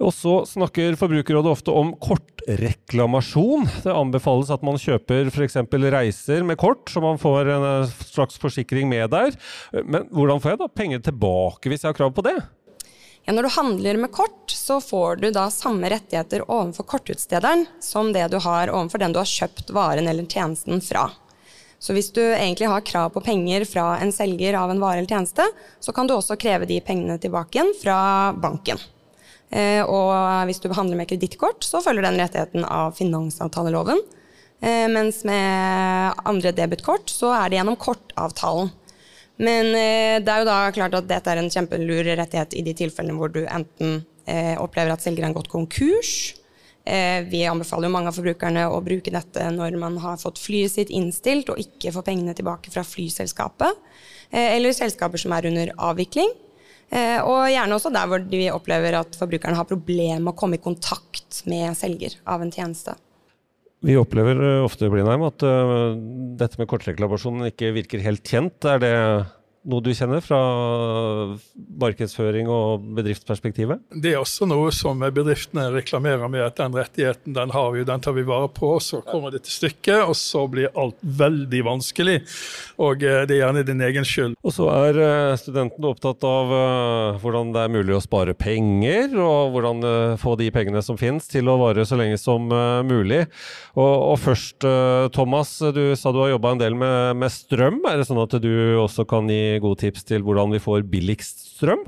Og 0.00 0.14
så 0.16 0.34
snakker 0.48 0.96
Forbrukerrådet 0.96 1.50
ofte 1.52 1.72
om 1.76 1.90
kortreklamasjon. 2.00 3.66
Det 3.84 3.92
anbefales 3.92 4.52
at 4.54 4.64
man 4.64 4.80
kjøper 4.80 5.28
f.eks. 5.28 5.58
reiser 5.92 6.46
med 6.46 6.56
kort, 6.60 6.86
så 6.88 7.02
man 7.04 7.20
får 7.20 7.50
en 7.52 7.66
eh, 7.68 7.98
slags 8.08 8.40
forsikring 8.40 8.88
med 8.88 9.12
der. 9.12 9.36
Men 9.84 10.08
hvordan 10.08 10.40
får 10.40 10.54
jeg 10.54 10.62
da 10.62 10.70
penger 10.72 11.04
tilbake 11.10 11.68
hvis 11.68 11.84
jeg 11.84 11.92
har 11.92 11.98
krav 12.00 12.14
på 12.16 12.24
det? 12.24 12.38
Ja, 13.28 13.34
når 13.36 13.44
du 13.44 13.52
handler 13.52 13.98
med 14.00 14.12
kort, 14.16 14.48
så 14.48 14.78
får 14.80 15.20
du 15.20 15.28
da 15.36 15.50
samme 15.52 15.90
rettigheter 15.92 16.46
overfor 16.48 16.88
kortutstederen 16.94 17.66
som 17.84 18.14
det 18.16 18.30
du 18.32 18.38
har 18.40 18.72
overfor 18.72 19.02
den 19.02 19.12
du 19.12 19.20
har 19.20 19.28
kjøpt 19.28 19.74
varen 19.76 20.08
eller 20.08 20.24
tjenesten 20.24 20.80
fra. 20.80 21.10
Så 21.80 21.92
hvis 21.96 22.10
du 22.12 22.22
egentlig 22.22 22.68
har 22.68 22.84
krav 22.84 23.12
på 23.12 23.22
penger 23.24 23.64
fra 23.68 23.94
en 24.00 24.12
selger 24.12 24.56
av 24.56 24.72
en 24.72 24.80
vare 24.80 25.00
eller 25.00 25.12
tjeneste, 25.12 25.44
så 25.80 25.92
kan 25.96 26.08
du 26.08 26.16
også 26.16 26.36
kreve 26.40 26.68
de 26.68 26.80
pengene 26.84 27.16
tilbake 27.20 27.56
igjen 27.56 27.76
fra 27.80 28.00
banken. 28.36 28.80
Eh, 29.50 29.82
og 29.82 30.14
hvis 30.46 30.62
du 30.62 30.68
behandler 30.70 30.98
med 31.00 31.10
kredittkort, 31.10 31.64
så 31.66 31.82
følger 31.82 32.06
den 32.06 32.18
rettigheten 32.20 32.66
av 32.66 32.94
finansavtaleloven. 32.98 34.02
Eh, 34.62 34.86
mens 34.92 35.24
med 35.26 36.20
andre 36.28 36.52
debutkort 36.54 37.10
så 37.10 37.32
er 37.34 37.50
det 37.50 37.58
gjennom 37.58 37.78
kortavtalen. 37.80 38.70
Men 39.40 39.72
eh, 39.74 40.18
det 40.22 40.30
er 40.30 40.42
jo 40.42 40.50
da 40.50 40.58
klart 40.76 40.94
at 40.98 41.08
dette 41.10 41.32
er 41.32 41.40
en 41.40 41.50
kjempelur 41.50 42.12
rettighet 42.12 42.54
i 42.60 42.64
de 42.66 42.76
tilfellene 42.82 43.16
hvor 43.18 43.32
du 43.34 43.42
enten 43.46 44.04
opplever 44.30 44.92
at 44.92 45.02
selgeren 45.02 45.32
har 45.32 45.40
gått 45.40 45.48
konkurs, 45.50 46.10
vi 47.32 47.40
anbefaler 47.50 47.88
jo 47.88 47.92
mange 47.96 48.12
av 48.12 48.14
forbrukerne 48.14 48.62
å 48.70 48.76
bruke 48.84 49.10
dette 49.10 49.48
når 49.50 49.74
man 49.80 49.96
har 50.04 50.20
fått 50.20 50.38
flyet 50.38 50.70
sitt 50.76 50.92
innstilt 50.94 51.50
og 51.50 51.58
ikke 51.58 51.90
får 51.96 52.04
pengene 52.06 52.34
tilbake 52.38 52.70
fra 52.70 52.84
flyselskapet, 52.86 53.80
eller 54.30 54.76
selskaper 54.76 55.18
som 55.18 55.34
er 55.34 55.48
under 55.50 55.72
avvikling. 55.88 56.30
Eh, 56.90 57.20
og 57.22 57.46
gjerne 57.50 57.76
også 57.76 57.92
der 57.94 58.08
hvor 58.10 58.24
vi 58.32 58.48
opplever 58.50 58.96
at 58.98 59.14
forbrukerne 59.18 59.58
har 59.58 59.68
problemer 59.68 60.18
med 60.18 60.32
å 60.32 60.38
komme 60.38 60.58
i 60.58 60.62
kontakt 60.62 61.44
med 61.50 61.76
selger 61.78 62.16
av 62.26 62.42
en 62.42 62.50
tjeneste. 62.50 62.96
Vi 63.86 63.94
opplever 63.96 64.36
ofte 64.60 64.90
Blindheim, 64.92 65.22
at 65.24 65.40
uh, 65.46 65.94
dette 66.36 66.58
med 66.60 66.68
kortreklamasjon 66.68 67.46
ikke 67.46 67.70
virker 67.78 68.02
helt 68.04 68.26
kjent. 68.28 68.66
Er 68.68 68.82
det 68.82 68.96
noe 69.68 69.84
du 69.84 69.90
kjenner 69.92 70.22
fra 70.24 70.38
markedsføring 71.80 72.48
og 72.48 72.84
bedriftsperspektivet? 72.96 73.82
Det 73.92 74.14
er 74.14 74.20
også 74.20 74.48
noe 74.48 74.70
som 74.72 75.02
bedriftene 75.12 75.66
reklamerer 75.74 76.30
med, 76.32 76.44
at 76.46 76.56
den 76.60 76.76
rettigheten 76.76 77.36
den 77.36 77.52
har 77.52 77.74
vi, 77.74 77.84
den 77.84 78.00
tar 78.00 78.16
vi 78.16 78.24
vare 78.28 78.48
på. 78.52 78.72
Så 78.80 79.02
kommer 79.04 79.34
det 79.34 79.42
til 79.44 79.58
stykket, 79.58 80.06
og 80.06 80.16
så 80.16 80.46
blir 80.50 80.72
alt 80.80 80.96
veldig 81.02 81.62
vanskelig. 81.66 82.16
Og 82.80 83.04
eh, 83.04 83.24
det 83.28 83.36
er 83.36 83.42
gjerne 83.42 83.66
din 83.68 83.84
egen 83.84 84.08
skyld. 84.08 84.38
Og 84.40 84.56
så 84.56 84.70
er 84.72 85.00
eh, 85.04 85.36
studentene 85.40 85.92
opptatt 85.92 86.24
av 86.24 86.54
uh, 86.54 87.20
hvordan 87.20 87.52
det 87.52 87.64
er 87.66 87.74
mulig 87.76 87.96
å 87.98 88.02
spare 88.04 88.36
penger, 88.38 89.12
og 89.20 89.52
hvordan 89.54 89.84
få 90.20 90.36
de 90.40 90.48
pengene 90.54 90.80
som 90.84 90.98
finnes 91.00 91.26
til 91.28 91.48
å 91.50 91.58
vare 91.60 91.84
så 91.86 91.98
lenge 91.98 92.16
som 92.20 92.48
mulig. 92.86 93.22
Og, 93.76 93.94
og 94.12 94.16
først, 94.20 94.64
Thomas, 95.14 95.52
du 95.74 95.82
sa 95.98 96.12
du 96.12 96.20
har 96.22 96.32
jobba 96.32 96.54
en 96.54 96.62
del 96.62 96.76
med, 96.78 97.18
med 97.20 97.32
strøm. 97.32 97.80
Er 97.88 98.00
det 98.00 98.06
sånn 98.08 98.20
at 98.22 98.34
du 98.42 98.50
også 98.80 99.06
kan 99.08 99.28
gi 99.30 99.49
gode 99.62 99.82
tips 99.82 100.06
til 100.06 100.22
hvordan 100.26 100.54
vi 100.54 100.62
får 100.62 100.86
billigst 100.92 101.46
strøm? 101.56 101.82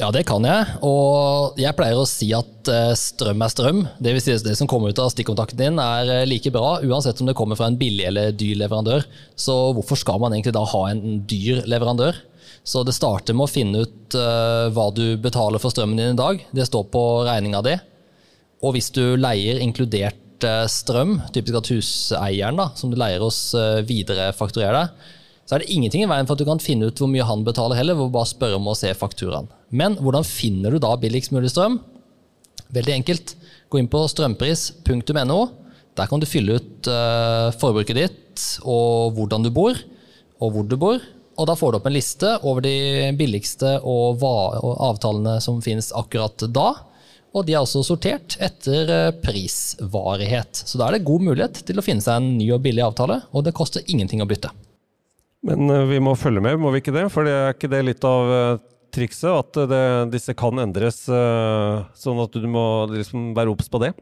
Ja, 0.00 0.08
det 0.08 0.22
kan 0.24 0.44
jeg. 0.48 0.78
Og 0.88 1.58
jeg 1.60 1.76
pleier 1.76 2.00
å 2.00 2.08
si 2.08 2.30
at 2.34 2.68
eh, 2.72 2.94
strøm 2.96 3.44
er 3.44 3.52
strøm. 3.52 3.82
Det 4.00 4.14
vil 4.14 4.24
si 4.24 4.32
at 4.32 4.46
det 4.46 4.56
som 4.56 4.68
kommer 4.70 4.90
ut 4.90 5.02
av 5.02 5.10
stikkontakten 5.12 5.60
din 5.60 5.80
er 5.82 6.08
eh, 6.14 6.28
like 6.28 6.50
bra, 6.54 6.78
uansett 6.80 7.20
om 7.20 7.28
det 7.28 7.36
kommer 7.36 7.60
fra 7.60 7.68
en 7.68 7.76
billig 7.78 8.06
eller 8.08 8.32
dyr 8.32 8.56
leverandør. 8.62 9.04
Så 9.36 9.54
hvorfor 9.76 10.00
skal 10.00 10.22
man 10.22 10.32
egentlig 10.32 10.56
da 10.56 10.64
ha 10.72 10.82
en 10.88 11.20
dyr 11.28 11.62
leverandør? 11.68 12.18
Så 12.64 12.82
det 12.86 12.96
starter 12.96 13.36
med 13.36 13.46
å 13.46 13.50
finne 13.50 13.84
ut 13.84 14.14
uh, 14.14 14.70
hva 14.70 14.84
du 14.94 15.16
betaler 15.18 15.58
for 15.58 15.74
strømmen 15.74 15.98
din 15.98 16.12
i 16.12 16.18
dag. 16.18 16.44
Det 16.54 16.66
står 16.68 16.84
på 16.94 17.02
regninga 17.26 17.58
di. 17.66 17.72
Og 18.62 18.76
hvis 18.76 18.92
du 18.94 19.16
leier 19.18 19.58
inkludert 19.58 20.46
strøm, 20.70 21.16
typisk 21.34 21.58
at 21.58 21.70
huseieren 21.70 22.58
da, 22.58 22.68
som 22.78 22.92
du 22.92 22.96
leier 22.98 23.22
hos, 23.22 23.48
uh, 23.58 23.82
viderefakturerer 23.86 24.78
deg, 24.78 25.10
så 25.46 25.56
er 25.56 25.62
det 25.62 25.72
ingenting 25.74 26.04
i 26.04 26.10
veien 26.10 26.28
for 26.28 26.36
at 26.36 26.42
du 26.42 26.48
kan 26.48 26.62
finne 26.62 26.88
ut 26.88 27.00
hvor 27.00 27.10
mye 27.10 27.26
han 27.26 27.42
betaler 27.46 27.78
heller, 27.78 27.98
ved 27.98 28.08
å 28.08 28.14
bare 28.14 28.30
spørre 28.30 28.58
om 28.60 28.68
å 28.70 28.76
se 28.78 28.92
fakturaen. 28.96 29.50
Men 29.74 29.96
hvordan 29.98 30.26
finner 30.26 30.74
du 30.74 30.82
da 30.82 30.92
billigst 31.00 31.34
mulig 31.34 31.50
strøm? 31.52 31.80
Veldig 32.72 32.94
enkelt. 33.00 33.34
Gå 33.68 33.80
inn 33.80 33.90
på 33.90 34.04
strømpris.no. 34.08 35.40
Der 35.98 36.08
kan 36.08 36.22
du 36.22 36.28
fylle 36.28 36.56
ut 36.56 36.88
uh, 36.88 37.50
forbruket 37.60 37.98
ditt 37.98 38.46
og 38.64 39.18
hvordan 39.18 39.44
du 39.44 39.50
bor, 39.52 39.76
og 40.40 40.54
hvor 40.54 40.64
du 40.68 40.78
bor. 40.80 41.02
Og 41.36 41.48
da 41.48 41.56
får 41.56 41.72
du 41.72 41.78
opp 41.78 41.88
en 41.88 41.96
liste 41.96 42.30
over 42.44 42.64
de 42.64 43.10
billigste 43.18 43.78
og, 43.88 44.22
og 44.22 44.72
avtalene 44.88 45.38
som 45.44 45.60
finnes 45.64 45.90
akkurat 45.96 46.46
da. 46.52 46.70
Og 47.32 47.46
de 47.48 47.54
er 47.56 47.62
også 47.64 47.80
sortert 47.86 48.36
etter 48.44 48.90
eh, 48.92 49.14
prisvarighet. 49.22 50.64
Så 50.68 50.76
da 50.76 50.88
er 50.88 50.98
det 50.98 51.06
god 51.08 51.24
mulighet 51.24 51.62
til 51.64 51.80
å 51.80 51.84
finne 51.84 52.04
seg 52.04 52.20
en 52.20 52.34
ny 52.36 52.50
og 52.52 52.60
billig 52.64 52.84
avtale, 52.84 53.22
og 53.32 53.46
det 53.46 53.56
koster 53.56 53.84
ingenting 53.88 54.20
å 54.20 54.28
bytte. 54.28 54.52
Men 55.46 55.70
eh, 55.70 55.88
vi 55.90 56.02
må 56.02 56.14
følge 56.18 56.42
med, 56.44 56.60
må 56.62 56.72
vi 56.72 56.82
ikke 56.82 56.94
det? 56.94 57.08
For 57.12 57.26
det 57.26 57.34
er 57.34 57.56
ikke 57.56 57.72
det 57.72 57.82
litt 57.88 58.06
av 58.06 58.32
eh, 58.36 58.62
trikset? 58.94 59.30
At 59.32 59.62
det, 59.70 59.84
disse 60.14 60.36
kan 60.38 60.62
endres, 60.62 61.04
eh, 61.10 61.82
sånn 61.98 62.22
at 62.22 62.38
du 62.38 62.48
må 62.50 62.86
liksom 62.92 63.32
være 63.36 63.52
obs 63.52 63.70
på 63.72 63.82
det? 63.82 63.92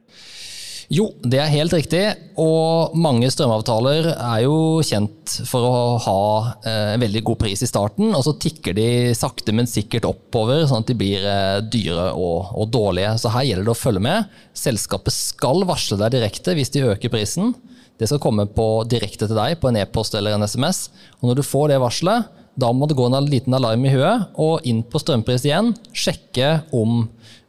Jo, 0.91 1.05
det 1.23 1.39
er 1.39 1.53
helt 1.53 1.73
riktig. 1.77 2.03
Og 2.43 2.97
mange 2.99 3.29
strømavtaler 3.31 4.09
er 4.11 4.41
jo 4.43 4.83
kjent 4.83 5.37
for 5.47 5.63
å 5.63 5.83
ha 6.03 6.23
en 6.67 7.05
veldig 7.05 7.23
god 7.29 7.39
pris 7.45 7.63
i 7.63 7.69
starten, 7.71 8.11
og 8.11 8.25
så 8.27 8.33
tikker 8.43 8.75
de 8.75 8.89
sakte, 9.15 9.55
men 9.55 9.71
sikkert 9.71 10.09
oppover, 10.09 10.65
sånn 10.67 10.83
at 10.83 10.91
de 10.91 10.97
blir 10.99 11.29
dyre 11.71 12.09
og, 12.19 12.51
og 12.59 12.73
dårlige. 12.75 13.15
Så 13.23 13.31
her 13.31 13.47
gjelder 13.47 13.71
det 13.71 13.77
å 13.77 13.79
følge 13.79 14.03
med. 14.03 14.35
Selskapet 14.51 15.15
skal 15.15 15.63
varsle 15.71 16.01
deg 16.03 16.17
direkte 16.17 16.59
hvis 16.59 16.75
de 16.75 16.89
øker 16.91 17.15
prisen. 17.15 17.55
Det 18.01 18.09
skal 18.09 18.21
komme 18.23 18.47
på, 18.49 18.67
direkte 18.89 19.29
til 19.29 19.37
deg 19.37 19.59
på 19.61 19.69
en 19.69 19.77
e-post 19.77 20.15
eller 20.17 20.33
en 20.33 20.47
SMS. 20.49 20.87
Og 21.21 21.29
når 21.29 21.41
du 21.41 21.45
får 21.45 21.69
det 21.69 21.81
varselet, 21.83 22.31
da 22.61 22.71
må 22.73 22.89
det 22.89 22.97
gå 22.99 23.07
en 23.07 23.29
liten 23.29 23.55
alarm 23.57 23.85
i 23.85 23.93
huet, 23.93 24.31
og 24.41 24.65
inn 24.69 24.81
på 24.83 25.01
strømpris 25.03 25.45
igjen. 25.47 25.75
Sjekke 25.93 26.63
om 26.77 27.03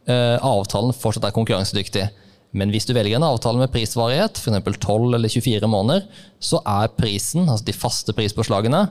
eh, 0.06 0.36
avtalen 0.36 0.92
fortsatt 0.96 1.30
er 1.30 1.34
konkurransedyktig. 1.36 2.04
Men 2.52 2.72
hvis 2.72 2.84
du 2.84 2.92
velger 2.92 3.16
en 3.16 3.26
avtale 3.26 3.62
med 3.62 3.72
prisvarighet, 3.72 4.36
f.eks. 4.36 4.76
12 4.76 5.16
eller 5.16 5.32
24 5.32 5.72
måneder, 5.72 6.04
så 6.36 6.60
er 6.68 6.92
prisen, 6.98 7.48
altså 7.48 7.64
de 7.70 7.76
faste 7.76 8.14
prispåslagene, 8.16 8.84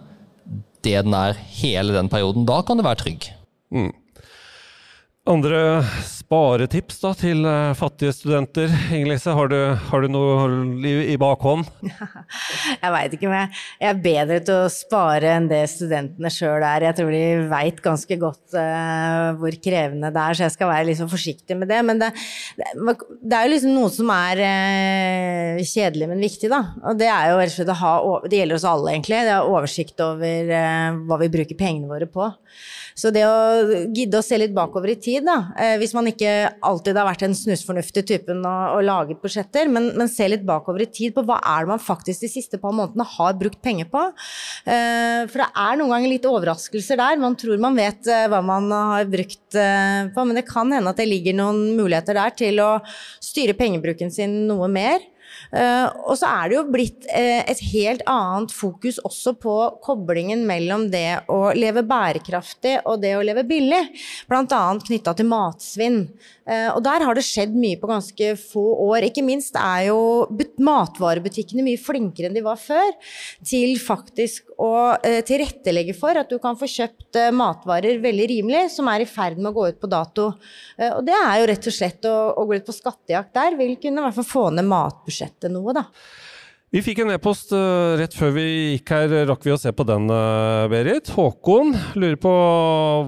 det 0.81 0.97
den 1.05 1.13
er 1.13 1.37
hele 1.61 1.93
den 1.93 2.09
perioden. 2.09 2.47
Da 2.49 2.63
kan 2.65 2.79
du 2.79 2.85
være 2.85 3.03
trygg. 3.03 3.29
Mm. 3.69 3.91
Andre 5.29 5.59
sparetips 6.31 7.01
da, 7.01 7.09
til 7.19 7.43
uh, 7.43 7.73
fattige 7.75 8.13
studenter? 8.15 8.71
Ingelise, 8.95 9.33
har 9.35 9.51
har 9.89 10.03
du 10.03 10.07
noe 10.07 10.45
i, 10.87 10.93
i 11.11 11.17
bakhånd? 11.19 11.67
jeg 12.83 12.91
veit 12.93 13.17
ikke 13.17 13.27
men 13.27 13.51
jeg, 13.51 13.89
er 13.89 13.99
bedre 13.99 14.37
til 14.47 14.61
å 14.61 14.69
spare 14.71 15.33
enn 15.35 15.49
det 15.51 15.65
studentene 15.67 16.31
sjøl 16.31 16.63
er. 16.63 16.87
Jeg 16.87 16.97
tror 17.01 17.11
de 17.11 17.23
veit 17.51 17.83
ganske 17.83 18.19
godt 18.21 18.55
uh, 18.55 19.35
hvor 19.41 19.59
krevende 19.59 20.13
det 20.15 20.23
er, 20.23 20.39
så 20.39 20.47
jeg 20.47 20.55
skal 20.55 20.71
være 20.71 20.87
liksom 20.93 21.11
forsiktig 21.11 21.59
med 21.59 21.67
det. 21.73 21.83
Men 21.89 21.99
det, 21.99 22.13
det, 22.55 22.95
det 23.19 23.35
er 23.35 23.49
jo 23.49 23.53
liksom 23.57 23.75
noe 23.75 23.91
som 23.91 24.15
er 24.15 24.45
uh, 24.45 25.63
kjedelig, 25.67 26.13
men 26.13 26.27
viktig, 26.29 26.51
da. 26.53 26.61
Og 26.85 27.01
det 27.01 27.11
er 27.11 27.33
jo 27.33 27.41
rett 27.41 27.51
og 27.51 27.59
slett 27.59 27.75
å 27.75 27.81
ha 27.81 27.95
Det 28.31 28.39
gjelder 28.39 28.61
oss 28.61 28.69
alle, 28.71 28.95
egentlig. 28.95 29.25
Det 29.27 29.35
er 29.35 29.51
oversikt 29.51 30.05
over 30.07 30.55
hva 31.11 31.19
vi 31.25 31.33
bruker 31.35 31.59
pengene 31.59 31.91
våre 31.91 32.07
på. 32.07 32.31
Så 32.97 33.11
det 33.13 33.23
å 33.25 33.83
gidde 33.95 34.19
å 34.19 34.25
se 34.25 34.37
litt 34.39 34.53
bakover 34.55 34.91
i 34.93 34.97
tid, 34.99 35.23
da, 35.25 35.37
eh, 35.57 35.77
hvis 35.81 35.93
man 35.95 36.09
ikke 36.11 36.20
alltid 36.27 36.97
har 36.99 37.07
vært 37.07 37.23
den 37.25 37.35
snusfornuftige 37.37 38.07
typen 38.13 38.43
og, 38.45 38.77
og 38.77 38.85
laget 38.85 39.21
budsjetter, 39.23 39.69
men, 39.71 39.91
men, 39.97 40.09
se 40.11 40.27
litt 40.29 40.45
bakover 40.47 40.85
i 40.85 40.89
tid 40.91 41.15
på 41.15 41.23
hva 41.27 41.39
er 41.53 41.65
det 41.65 41.71
man 41.73 41.83
faktisk 41.83 42.25
de 42.25 42.31
siste 42.31 42.59
par 42.61 42.75
månedene 42.75 43.07
har 43.15 43.37
brukt 43.39 43.61
penger 43.63 43.89
på. 43.91 44.03
Uh, 44.65 45.27
for 45.31 45.43
det 45.43 45.49
er 45.49 45.79
noen 45.79 45.93
ganger 45.95 46.13
litt 46.13 46.27
overraskelser 46.29 46.99
der. 47.01 47.21
Man 47.21 47.37
tror 47.39 47.61
man 47.61 47.79
vet 47.79 48.09
uh, 48.11 48.27
hva 48.31 48.41
man 48.45 48.69
har 48.71 49.09
brukt 49.11 49.39
på, 49.51 50.23
men 50.23 50.37
det 50.37 50.45
kan 50.47 50.69
hende 50.71 50.91
at 50.93 50.99
det 50.99 51.09
ligger 51.09 51.35
noen 51.35 51.73
muligheter 51.75 52.15
der 52.15 52.31
til 52.37 52.61
å 52.63 52.69
styre 53.23 53.55
pengebruken 53.57 54.13
sin 54.13 54.45
noe 54.47 54.69
mer. 54.71 55.03
Uh, 55.49 55.87
og 56.05 56.15
så 56.19 56.29
er 56.29 56.49
det 56.51 56.57
jo 56.57 56.65
blitt 56.71 57.07
uh, 57.09 57.41
et 57.49 57.63
helt 57.71 58.03
annet 58.09 58.53
fokus 58.55 58.99
også 59.07 59.33
på 59.41 59.55
koblingen 59.83 60.45
mellom 60.47 60.87
det 60.93 61.23
å 61.31 61.51
leve 61.57 61.83
bærekraftig 61.87 62.77
og 62.85 63.01
det 63.03 63.15
å 63.17 63.23
leve 63.25 63.45
billig, 63.47 63.81
bl.a. 64.29 64.61
knytta 64.85 65.15
til 65.17 65.29
matsvinn. 65.31 66.03
Uh, 66.51 66.69
og 66.75 66.81
der 66.83 67.05
har 67.07 67.15
det 67.15 67.23
skjedd 67.23 67.53
mye 67.55 67.79
på 67.79 67.87
ganske 67.87 68.31
få 68.41 68.63
år. 68.89 69.07
Ikke 69.07 69.23
minst 69.23 69.55
er 69.55 69.87
jo 69.87 70.27
matvarebutikkene 70.61 71.63
mye 71.65 71.79
flinkere 71.79 72.27
enn 72.27 72.35
de 72.35 72.43
var 72.43 72.59
før 72.59 72.91
til 73.47 73.77
faktisk 73.79 74.51
å 74.61 74.71
tilrettelegge 75.25 75.95
for 75.97 76.17
at 76.19 76.29
du 76.29 76.37
kan 76.43 76.57
få 76.59 76.67
kjøpt 76.69 77.17
matvarer 77.33 78.01
veldig 78.03 78.27
rimelig, 78.29 78.65
som 78.75 78.89
er 78.91 79.03
i 79.03 79.09
ferd 79.09 79.39
med 79.39 79.51
å 79.51 79.55
gå 79.55 79.69
ut 79.71 79.79
på 79.81 79.89
dato. 79.89 80.27
og 80.91 81.01
det 81.07 81.15
er 81.17 81.39
jo 81.39 81.47
rett 81.49 81.69
og 81.71 81.75
slett 81.75 82.09
å, 82.09 82.15
å 82.37 82.45
gå 82.45 82.59
ut 82.59 82.67
på 82.67 82.75
skattejakt 82.75 83.33
der, 83.37 83.57
vil 83.57 83.73
kunne 83.81 84.03
i 84.03 84.05
hvert 84.05 84.19
fall 84.19 84.29
få 84.29 84.45
ned 84.53 84.69
matbudsjettet 84.69 85.53
noe, 85.53 85.73
da. 85.77 85.87
Vi 86.71 86.79
fikk 86.79 87.01
en 87.03 87.09
e-post 87.11 87.49
uh, 87.51 87.97
rett 87.99 88.13
før 88.15 88.29
vi 88.37 88.43
gikk 88.47 88.93
her. 88.95 89.11
Rakk 89.27 89.41
vi 89.43 89.51
å 89.51 89.57
se 89.59 89.73
på 89.75 89.83
den, 89.83 90.05
uh, 90.07 90.69
Berit? 90.71 91.09
Håkon 91.11 91.73
lurer 91.99 92.15
på 92.15 92.31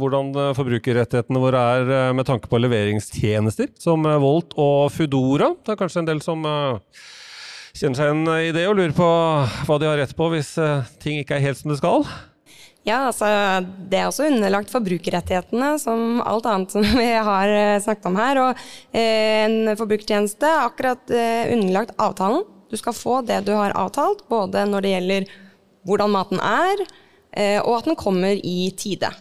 hvordan 0.02 0.34
uh, 0.36 0.50
forbrukerrettighetene 0.58 1.40
våre 1.40 1.62
er 1.78 2.12
med 2.12 2.28
tanke 2.28 2.52
på 2.52 2.60
leveringstjenester 2.60 3.72
som 3.80 4.04
Volt 4.20 4.52
og 4.60 4.92
Foodora. 4.92 5.54
Det 5.64 5.78
er 5.78 5.80
kanskje 5.80 6.04
en 6.04 6.10
del 6.10 6.20
som 6.26 6.44
kjenner 6.44 7.96
seg 7.96 8.10
igjen 8.10 8.28
i 8.36 8.52
det 8.52 8.68
og 8.68 8.76
lurer 8.82 8.98
på 8.98 9.08
hva 9.70 9.80
de 9.80 9.88
har 9.88 10.02
rett 10.02 10.12
på 10.18 10.28
hvis 10.34 10.58
ting 11.00 11.22
ikke 11.22 11.40
er 11.40 11.46
helt 11.48 11.62
som 11.62 11.72
det 11.72 11.80
skal? 11.80 12.04
Ja, 12.84 13.06
altså 13.14 13.30
det 13.64 14.02
er 14.02 14.10
også 14.10 14.28
underlagt 14.28 14.74
forbrukerrettighetene, 14.76 15.78
som 15.80 16.20
alt 16.20 16.50
annet 16.52 16.76
som 16.76 16.84
vi 16.84 17.14
har 17.16 17.80
snakket 17.80 18.12
om 18.12 18.20
her. 18.20 18.42
Og 18.44 18.66
eh, 18.92 19.46
en 19.46 19.72
forbrukertjeneste 19.80 20.52
er 20.52 20.66
akkurat 20.66 21.16
eh, 21.16 21.54
underlagt 21.56 21.96
avtalen. 21.96 22.44
Du 22.74 22.80
skal 22.82 22.96
få 22.98 23.20
det 23.22 23.44
du 23.46 23.54
har 23.54 23.76
avtalt, 23.78 24.26
både 24.32 24.66
når 24.66 24.82
det 24.82 24.96
gjelder 24.96 25.28
hvordan 25.86 26.14
maten 26.16 26.42
er, 26.42 26.82
eh, 27.38 27.60
og 27.62 27.78
at 27.78 27.92
den 27.92 28.00
kommer 28.00 28.34
i 28.34 28.72
tide. 28.80 29.12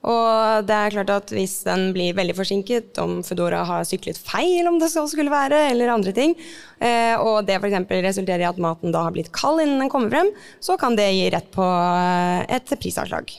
Og 0.00 0.64
det 0.64 0.76
er 0.76 0.92
klart 0.94 1.10
at 1.12 1.32
hvis 1.32 1.58
den 1.66 1.90
blir 1.92 2.16
veldig 2.16 2.34
forsinket, 2.38 2.96
om 3.02 3.18
Foodora 3.24 3.62
har 3.68 3.88
syklet 3.88 4.20
feil, 4.20 4.68
om 4.68 4.78
det 4.80 4.88
skulle 4.92 5.32
være, 5.32 5.66
eller 5.72 5.92
andre 5.92 6.12
ting, 6.16 6.32
eh, 6.80 7.16
og 7.20 7.44
det 7.48 7.58
f.eks. 7.60 7.84
resulterer 8.08 8.44
i 8.44 8.48
at 8.48 8.60
maten 8.60 8.92
da 8.94 9.04
har 9.06 9.16
blitt 9.16 9.32
kald 9.36 9.60
innen 9.64 9.84
den 9.84 9.92
kommer 9.92 10.12
frem, 10.12 10.32
så 10.60 10.76
kan 10.80 10.96
det 10.96 11.10
gi 11.12 11.28
rett 11.32 11.50
på 11.52 11.66
eh, 11.66 12.48
et 12.56 12.76
prisavslag. 12.80 13.32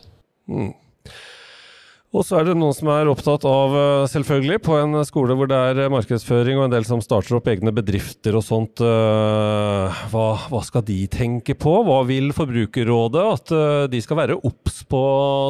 Mm. 0.50 0.74
Og 2.12 2.25
så 2.27 2.41
er 2.41 2.50
det 2.50 2.58
noen 2.60 2.75
som 2.75 2.89
er 2.91 3.08
opptatt 3.08 3.46
av, 3.48 3.72
eh, 3.72 4.10
selvfølgelig, 4.12 4.58
på 4.65 4.75
en 4.75 5.00
skole 5.08 5.36
hvor 5.39 5.48
det 5.48 5.56
er 5.56 5.77
eh, 5.80 5.91
markedsføring 5.94 6.58
og 6.60 6.65
en 6.65 6.74
del 6.74 6.84
som 6.84 7.00
starter 7.00 7.38
opp 7.38 7.46
egne 7.48 7.72
bedrifter 7.72 8.36
og 8.36 8.44
sånt. 8.44 8.82
Eh, 8.84 10.01
hva, 10.12 10.25
hva 10.51 10.62
skal 10.68 10.84
de 10.89 10.98
tenke 11.08 11.56
på? 11.56 11.77
Hva 11.88 12.01
vil 12.10 12.34
Forbrukerrådet 12.36 13.24
at 13.24 13.53
de 13.94 14.01
skal 14.03 14.20
være 14.20 14.38
obs 14.44 14.82
på, 14.91 15.01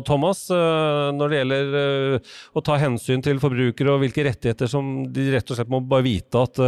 Thomas, 0.06 0.44
når 0.52 1.32
det 1.32 1.40
gjelder 1.40 2.36
å 2.54 2.64
ta 2.66 2.78
hensyn 2.82 3.24
til 3.26 3.42
forbrukere 3.42 3.96
og 3.96 4.04
hvilke 4.04 4.28
rettigheter 4.28 4.70
som 4.70 4.92
de 5.14 5.32
rett 5.34 5.50
og 5.50 5.58
slett 5.58 5.72
må 5.72 5.82
bare 5.82 6.06
vite 6.06 6.46
at 6.46 6.62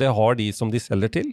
det 0.00 0.10
har 0.16 0.38
de 0.38 0.50
som 0.56 0.72
de 0.72 0.82
selger 0.82 1.14
til? 1.20 1.30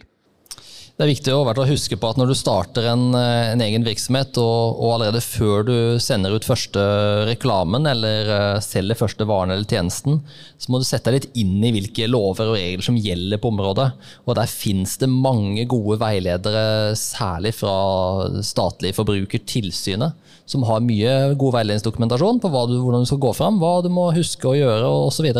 Det 0.98 1.04
er 1.06 1.12
viktig 1.12 1.30
å 1.30 1.64
huske 1.68 1.94
på 1.94 2.08
at 2.10 2.16
når 2.18 2.32
du 2.32 2.34
starter 2.34 2.88
en, 2.90 3.12
eh, 3.14 3.52
en 3.52 3.60
egen 3.62 3.84
virksomhet, 3.86 4.34
og, 4.42 4.80
og, 4.82 4.96
allerede 4.96 5.20
før 5.22 5.62
du 5.62 5.74
sender 6.02 6.32
ut 6.34 6.42
første 6.42 6.82
reklamen 7.28 7.86
eller 7.86 8.26
uh, 8.26 8.58
selger 8.58 8.98
første 8.98 9.22
varen 9.30 9.54
eller 9.54 9.62
tjenesten, 9.62 10.16
så 10.58 10.72
må 10.74 10.80
du 10.82 10.86
sette 10.88 11.12
deg 11.12 11.20
litt 11.20 11.36
inn 11.38 11.62
i 11.62 11.70
hvilke 11.76 12.08
lover 12.10 12.50
og 12.50 12.58
regler 12.58 12.82
som 12.82 12.98
gjelder 12.98 13.38
på 13.38 13.52
området. 13.52 13.86
Og 14.26 14.34
der 14.40 14.50
finnes 14.50 14.96
det 14.98 15.06
mange 15.12 15.68
gode 15.70 16.00
veiledere, 16.02 16.96
særlig 16.98 17.54
fra 17.60 17.76
statlig 18.42 18.90
Forbrukertilsynet, 18.98 20.18
som 20.50 20.66
har 20.66 20.82
mye 20.82 21.14
god 21.38 21.60
veiledningsdokumentasjon 21.60 22.42
på 22.42 22.50
du, 22.72 22.74
hvordan 22.82 23.06
du 23.06 23.12
skal 23.12 23.22
gå 23.22 23.32
fram, 23.38 23.62
hva 23.62 23.76
du 23.86 23.92
må 23.94 24.08
huske 24.18 24.50
å 24.50 24.58
gjøre 24.58 24.90
osv. 25.06 25.30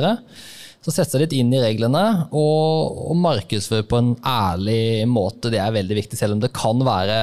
Så 0.78 0.92
sette 0.94 1.10
seg 1.10 1.24
litt 1.24 1.34
inn 1.34 1.50
i 1.52 1.60
reglene 1.60 2.02
og, 2.30 3.00
og 3.10 3.16
markedsføre 3.18 3.86
på 3.90 3.98
en 3.98 4.12
ærlig 4.22 5.08
måte. 5.10 5.50
Det 5.50 5.58
er 5.58 5.74
veldig 5.74 5.96
viktig, 5.98 6.18
selv 6.20 6.36
om 6.36 6.42
det 6.42 6.52
kan 6.54 6.78
være 6.86 7.18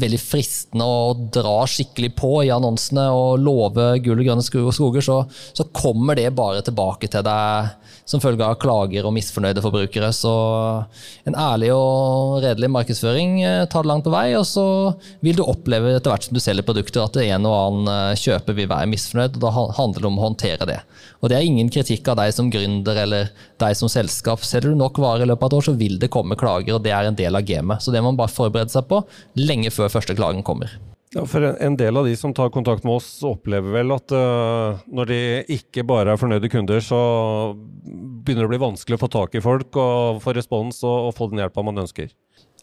veldig 0.00 0.18
fristende 0.20 0.84
å 0.84 1.12
dra 1.32 1.60
skikkelig 1.70 2.10
på 2.18 2.32
i 2.44 2.50
annonsene 2.52 3.06
og 3.14 3.38
love 3.46 3.92
gull 4.02 4.18
og 4.18 4.26
grønne 4.26 4.44
skoger, 4.44 5.06
så, 5.06 5.20
så 5.54 5.68
kommer 5.70 6.18
det 6.18 6.32
bare 6.34 6.64
tilbake 6.66 7.08
til 7.12 7.24
deg 7.26 7.76
som 8.10 8.22
følge 8.22 8.42
av 8.42 8.58
klager 8.60 9.06
og 9.06 9.14
misfornøyde 9.14 9.62
forbrukere. 9.62 10.10
Så 10.14 10.32
en 11.28 11.36
ærlig 11.38 11.70
og 11.74 12.40
redelig 12.42 12.70
markedsføring 12.74 13.38
eh, 13.44 13.64
tar 13.70 13.86
det 13.86 13.90
langt 13.92 14.06
på 14.06 14.14
vei, 14.14 14.32
og 14.38 14.46
så 14.48 14.64
vil 15.24 15.38
du 15.38 15.44
oppleve 15.46 15.94
etter 15.94 16.12
hvert 16.12 16.26
som 16.26 16.36
du 16.36 16.42
selger 16.42 16.66
produkter 16.66 17.04
at 17.04 17.20
en 17.22 17.46
og 17.48 17.56
annen 17.56 17.92
eh, 17.94 18.18
kjøper 18.18 18.56
vil 18.58 18.70
være 18.70 18.90
misfornøyd, 18.90 19.38
og 19.38 19.44
da 19.46 19.54
handler 19.78 20.00
det 20.00 20.10
om 20.10 20.18
å 20.18 20.26
håndtere 20.26 20.68
det. 20.72 20.80
Og 21.20 21.30
det 21.30 21.38
er 21.38 21.46
ingen 21.46 21.70
kritikk 21.72 22.08
av 22.10 22.18
deg 22.22 22.34
som 22.34 22.50
gründer 22.52 22.89
eller 22.98 23.30
deg 23.62 23.78
som 23.78 23.90
selskap. 23.92 24.42
Selger 24.46 24.72
du 24.72 24.78
nok 24.78 24.98
varer 25.02 25.26
i 25.26 25.30
løpet 25.30 25.46
av 25.46 25.52
et 25.52 25.58
år, 25.58 25.66
så 25.70 25.76
vil 25.78 25.98
det 26.02 26.10
komme 26.12 26.38
klager, 26.40 26.76
og 26.76 26.84
det 26.84 26.94
er 26.96 27.08
en 27.08 27.18
del 27.18 27.38
av 27.38 27.46
gamet. 27.46 27.82
Så 27.84 27.94
det 27.94 28.02
må 28.02 28.10
man 28.10 28.20
bare 28.22 28.34
forberede 28.34 28.72
seg 28.72 28.88
på 28.90 29.02
lenge 29.38 29.72
før 29.74 29.92
første 29.92 30.16
klagen 30.18 30.42
kommer. 30.46 30.74
Ja, 31.10 31.24
for 31.26 31.42
En 31.42 31.74
del 31.74 31.96
av 31.96 32.06
de 32.06 32.14
som 32.16 32.34
tar 32.34 32.52
kontakt 32.54 32.84
med 32.84 33.00
oss, 33.00 33.08
opplever 33.26 33.72
vel 33.74 33.90
at 33.90 34.12
uh, 34.14 34.78
når 34.86 35.10
de 35.10 35.20
ikke 35.56 35.82
bare 35.82 36.14
er 36.14 36.20
fornøyde 36.20 36.50
kunder, 36.52 36.78
så 36.78 37.00
begynner 37.50 38.44
det 38.44 38.50
å 38.50 38.52
bli 38.52 38.62
vanskelig 38.62 38.98
å 38.98 39.02
få 39.02 39.10
tak 39.10 39.34
i 39.34 39.42
folk 39.42 39.74
og 39.74 40.20
få 40.22 40.36
respons 40.36 40.84
og, 40.86 41.08
og 41.08 41.16
få 41.16 41.32
den 41.32 41.42
hjelpa 41.42 41.66
man 41.66 41.82
ønsker. 41.82 42.12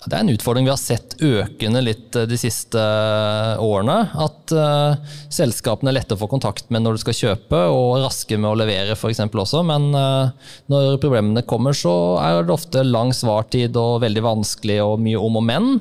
Det 0.05 0.13
er 0.13 0.21
en 0.21 0.29
utfordring 0.29 0.67
vi 0.67 0.71
har 0.71 0.79
sett 0.79 1.15
økende 1.25 1.81
litt 1.81 2.15
eh, 2.15 2.27
de 2.29 2.37
siste 2.39 2.79
eh, 2.79 3.63
årene. 3.63 3.95
At 4.27 4.53
uh, 4.53 5.15
selskapene 5.33 5.89
er 5.91 5.97
lette 5.97 6.15
å 6.15 6.21
få 6.21 6.29
kontakt 6.31 6.69
med 6.71 6.85
når 6.85 6.95
du 6.95 7.01
skal 7.01 7.17
kjøpe, 7.17 7.63
og 7.73 8.03
raske 8.05 8.37
med 8.37 8.51
å 8.51 8.59
levere 8.59 8.95
f.eks. 8.95 9.23
også. 9.25 9.63
Men 9.67 9.89
uh, 9.97 10.29
når 10.71 11.01
problemene 11.03 11.43
kommer, 11.49 11.75
så 11.75 11.95
er 12.21 12.43
det 12.45 12.53
ofte 12.53 12.85
lang 12.85 13.11
svartid 13.15 13.75
og 13.79 14.03
veldig 14.05 14.23
vanskelig 14.29 14.79
og 14.85 15.01
mye 15.01 15.19
om 15.19 15.41
og 15.41 15.47
men. 15.49 15.73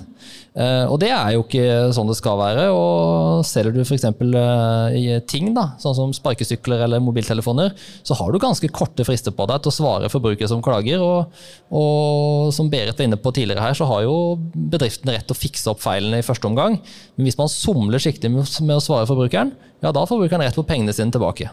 Uh, 0.56 0.88
og 0.88 0.96
det 1.02 1.10
er 1.12 1.34
jo 1.34 1.42
ikke 1.44 1.64
sånn 1.92 2.08
det 2.08 2.16
skal 2.16 2.38
være. 2.40 2.68
og 2.72 3.42
Selger 3.44 3.74
du 3.76 3.82
f.eks. 3.84 4.06
Uh, 4.08 5.18
ting, 5.28 5.50
da, 5.56 5.66
sånn 5.82 5.96
som 5.98 6.14
sparkesykler 6.16 6.86
eller 6.86 7.02
mobiltelefoner, 7.04 7.74
så 8.06 8.16
har 8.16 8.32
du 8.32 8.40
ganske 8.40 8.70
korte 8.72 9.04
frister 9.04 9.34
på 9.36 9.48
deg 9.50 9.60
til 9.60 9.72
å 9.72 9.76
svare 9.76 10.10
forbrukere 10.12 10.48
som 10.48 10.64
klager. 10.64 11.04
Og, 11.04 11.44
og 11.76 12.48
som 12.56 12.72
Berit 12.72 12.96
var 12.96 13.08
inne 13.08 13.20
på 13.20 13.34
tidligere 13.36 13.66
her, 13.68 13.76
så 13.76 13.88
har 13.90 14.06
jo 14.06 14.16
bedriften 14.54 15.12
rett 15.12 15.28
til 15.28 15.36
å 15.36 15.42
fikse 15.42 15.68
opp 15.72 15.84
feilene 15.84 16.22
i 16.22 16.26
første 16.26 16.48
omgang. 16.48 16.80
Men 17.16 17.28
hvis 17.28 17.40
man 17.40 17.52
somler 17.52 18.00
skikkelig 18.00 18.32
med 18.64 18.78
å 18.78 18.82
svare 18.82 19.08
forbrukeren, 19.08 19.52
ja, 19.84 19.92
da 19.92 20.06
får 20.06 20.14
forbrukeren 20.14 20.48
rett 20.48 20.56
på 20.56 20.64
pengene 20.66 20.96
sine 20.96 21.12
tilbake. 21.12 21.52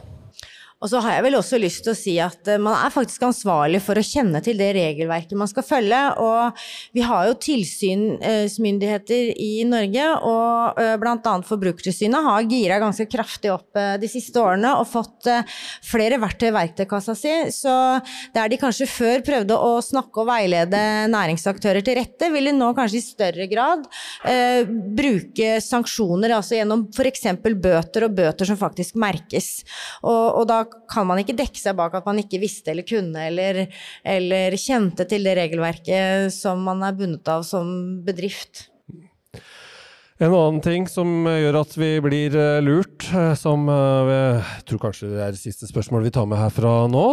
Og 0.83 0.91
så 0.91 0.99
har 1.03 1.15
jeg 1.15 1.23
vel 1.27 1.37
også 1.39 1.59
lyst 1.61 1.85
til 1.85 1.93
å 1.93 1.97
si 1.97 2.17
at 2.19 2.49
eh, 2.51 2.59
man 2.61 2.75
er 2.75 2.91
faktisk 2.93 3.23
ansvarlig 3.23 3.79
for 3.85 3.95
å 3.99 4.03
kjenne 4.03 4.41
til 4.43 4.59
det 4.59 4.73
regelverket 4.75 5.39
man 5.39 5.47
skal 5.47 5.63
følge. 5.63 6.01
Og 6.19 6.65
vi 6.95 7.05
har 7.07 7.29
jo 7.29 7.37
tilsynsmyndigheter 7.47 9.31
i 9.39 9.63
Norge, 9.69 10.09
og 10.27 10.81
eh, 10.83 10.95
bl.a. 10.99 11.35
Forbrukertilsynet 11.47 12.27
har 12.27 12.49
gira 12.51 12.81
ganske 12.83 13.07
kraftig 13.07 13.53
opp 13.53 13.79
eh, 13.79 13.95
de 14.01 14.09
siste 14.11 14.41
årene 14.43 14.73
og 14.79 14.89
fått 14.91 15.29
flere 15.85 16.19
verktøy 16.19 16.49
i 16.49 16.55
verktøykassa 16.57 17.15
si. 17.15 17.31
Så 17.55 17.71
der 18.35 18.51
de 18.51 18.59
kanskje 18.59 18.89
før 18.91 19.23
prøvde 19.23 19.55
å 19.55 19.77
snakke 19.83 20.23
og 20.23 20.29
veilede 20.33 20.83
næringsaktører 21.13 21.85
til 21.85 21.97
rette, 22.01 22.31
vil 22.33 22.51
de 22.51 22.55
nå 22.57 22.73
kanskje 22.75 22.99
i 22.99 23.05
større 23.05 23.47
grad 23.51 23.87
eh, 24.27 24.67
bruke 24.67 25.55
sanksjoner, 25.63 26.35
altså 26.35 26.59
gjennom 26.59 26.89
f.eks. 26.91 27.29
bøter 27.39 28.09
og 28.09 28.19
bøter 28.19 28.51
som 28.51 28.59
faktisk 28.59 28.99
merkes. 28.99 29.53
Og, 30.03 30.43
og 30.43 30.47
da 30.51 30.63
kan 30.89 31.07
man 31.07 31.21
ikke 31.21 31.35
dekke 31.37 31.59
seg 31.59 31.77
bak 31.79 31.95
at 31.97 32.07
man 32.09 32.19
ikke 32.21 32.41
visste 32.41 32.73
eller 32.73 32.87
kunne 32.87 33.27
eller, 33.29 33.63
eller 34.03 34.57
kjente 34.59 35.07
til 35.09 35.25
det 35.27 35.37
regelverket 35.39 36.33
som 36.33 36.63
man 36.65 36.83
er 36.85 36.95
bundet 36.97 37.29
av 37.31 37.45
som 37.47 37.67
bedrift. 38.05 38.67
En 40.23 40.31
annen 40.31 40.61
ting 40.63 40.85
som 40.87 41.25
gjør 41.27 41.57
at 41.59 41.73
vi 41.75 41.89
blir 41.99 42.35
eh, 42.39 42.61
lurt, 42.63 43.03
eh, 43.11 43.33
som 43.35 43.65
eh, 43.67 44.11
jeg 44.13 44.61
tror 44.69 44.79
kanskje 44.85 45.09
det 45.11 45.19
er 45.19 45.33
det 45.35 45.41
siste 45.41 45.67
spørsmålet 45.67 46.07
vi 46.07 46.13
tar 46.15 46.29
med 46.31 46.39
herfra 46.39 46.85
nå, 46.87 47.07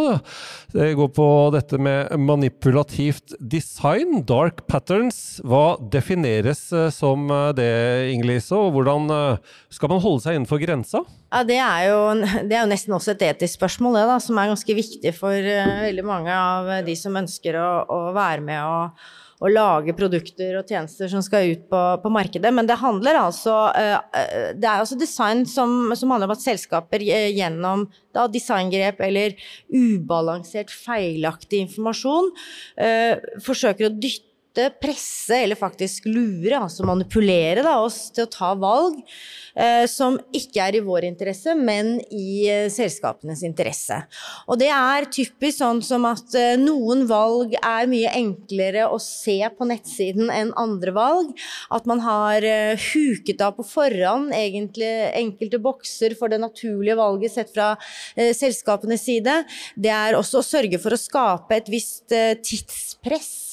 det 0.70 0.92
går 0.94 1.11
på 1.16 1.27
dette 1.51 1.81
med 1.83 2.12
manipulativt 2.23 3.35
design, 3.42 4.20
dark 4.29 4.62
patterns. 4.70 5.40
Hva 5.42 5.81
defineres 5.90 6.68
som 6.94 7.27
det, 7.59 7.73
Inglise, 8.14 8.55
og 8.55 8.77
hvordan 8.77 9.11
skal 9.75 9.90
man 9.90 10.03
holde 10.05 10.23
seg 10.23 10.38
innenfor 10.38 10.62
grensa? 10.62 11.03
Ja, 11.33 11.42
det 11.49 11.59
er, 11.59 11.88
jo, 11.90 12.05
det 12.46 12.55
er 12.55 12.62
jo 12.62 12.70
nesten 12.70 12.94
også 12.94 13.16
et 13.16 13.25
etisk 13.33 13.59
spørsmål, 13.59 13.99
det 13.99 14.07
da, 14.12 14.20
som 14.23 14.38
er 14.38 14.53
ganske 14.53 14.77
viktig 14.79 15.16
for 15.18 15.51
veldig 15.88 16.07
mange 16.07 16.37
av 16.37 16.77
de 16.87 16.94
som 16.99 17.18
ønsker 17.18 17.59
å, 17.59 17.70
å 17.90 18.01
være 18.14 18.46
med 18.46 18.62
og 18.62 19.11
å 19.40 19.48
lage 19.48 19.94
produkter 19.96 20.59
og 20.59 20.68
tjenester 20.68 21.09
som 21.11 21.22
skal 21.24 21.55
ut 21.55 21.66
på, 21.70 21.81
på 22.03 22.12
markedet. 22.12 22.53
Men 22.53 22.68
det 22.68 22.76
altså 23.16 23.57
eh, 23.72 23.96
eh, 23.96 24.50
Det 24.57 24.68
er 24.68 24.83
altså 24.83 24.98
design 25.00 25.46
som, 25.48 25.92
som 25.96 26.12
handler 26.12 26.29
om 26.29 26.37
at 26.37 26.44
selskaper 26.44 27.05
eh, 27.07 27.31
gjennom 27.33 27.87
da, 28.14 28.26
designgrep 28.29 29.00
eller 29.07 29.37
ubalansert, 29.72 30.72
feilaktig 30.74 31.62
informasjon 31.66 32.33
forsøker 33.44 33.87
å 33.87 33.94
dytte 33.94 34.30
presse 34.83 35.42
eller 35.44 35.59
faktisk 35.59 36.09
lure, 36.11 36.59
altså 36.59 36.87
manipulere 36.88 37.64
da, 37.66 37.79
oss 37.85 38.09
til 38.14 38.27
å 38.27 38.33
ta 38.33 38.55
valg 38.59 38.99
eh, 39.55 39.87
som 39.90 40.18
ikke 40.37 40.62
er 40.64 40.79
i 40.79 40.83
vår 40.85 41.07
interesse, 41.09 41.55
men 41.57 41.99
i 42.14 42.46
eh, 42.51 42.68
selskapenes 42.73 43.42
interesse. 43.46 44.01
Og 44.51 44.61
det 44.61 44.70
er 44.75 45.09
typisk 45.12 45.61
sånn 45.61 45.83
som 45.85 46.07
at 46.09 46.35
eh, 46.38 46.57
noen 46.61 47.07
valg 47.11 47.57
er 47.61 47.90
mye 47.90 48.12
enklere 48.16 48.87
å 48.90 49.01
se 49.03 49.38
på 49.57 49.68
nettsiden 49.68 50.31
enn 50.35 50.53
andre 50.61 50.94
valg. 50.96 51.35
At 51.75 51.88
man 51.90 52.03
har 52.05 52.46
eh, 52.46 52.88
huket 52.92 53.42
av 53.44 53.57
på 53.59 53.66
forhånd 53.66 54.35
egentlig 54.37 54.90
enkelte 55.20 55.61
bokser 55.62 56.16
for 56.18 56.33
det 56.33 56.40
naturlige 56.42 56.99
valget 57.01 57.37
sett 57.37 57.55
fra 57.55 57.73
eh, 58.16 58.33
selskapenes 58.37 59.05
side. 59.07 59.40
Det 59.77 59.92
er 59.94 60.18
også 60.18 60.40
å 60.40 60.46
sørge 60.46 60.81
for 60.83 60.94
å 60.94 61.01
skape 61.01 61.61
et 61.61 61.70
visst 61.73 62.14
eh, 62.14 62.37
tidspress 62.40 63.50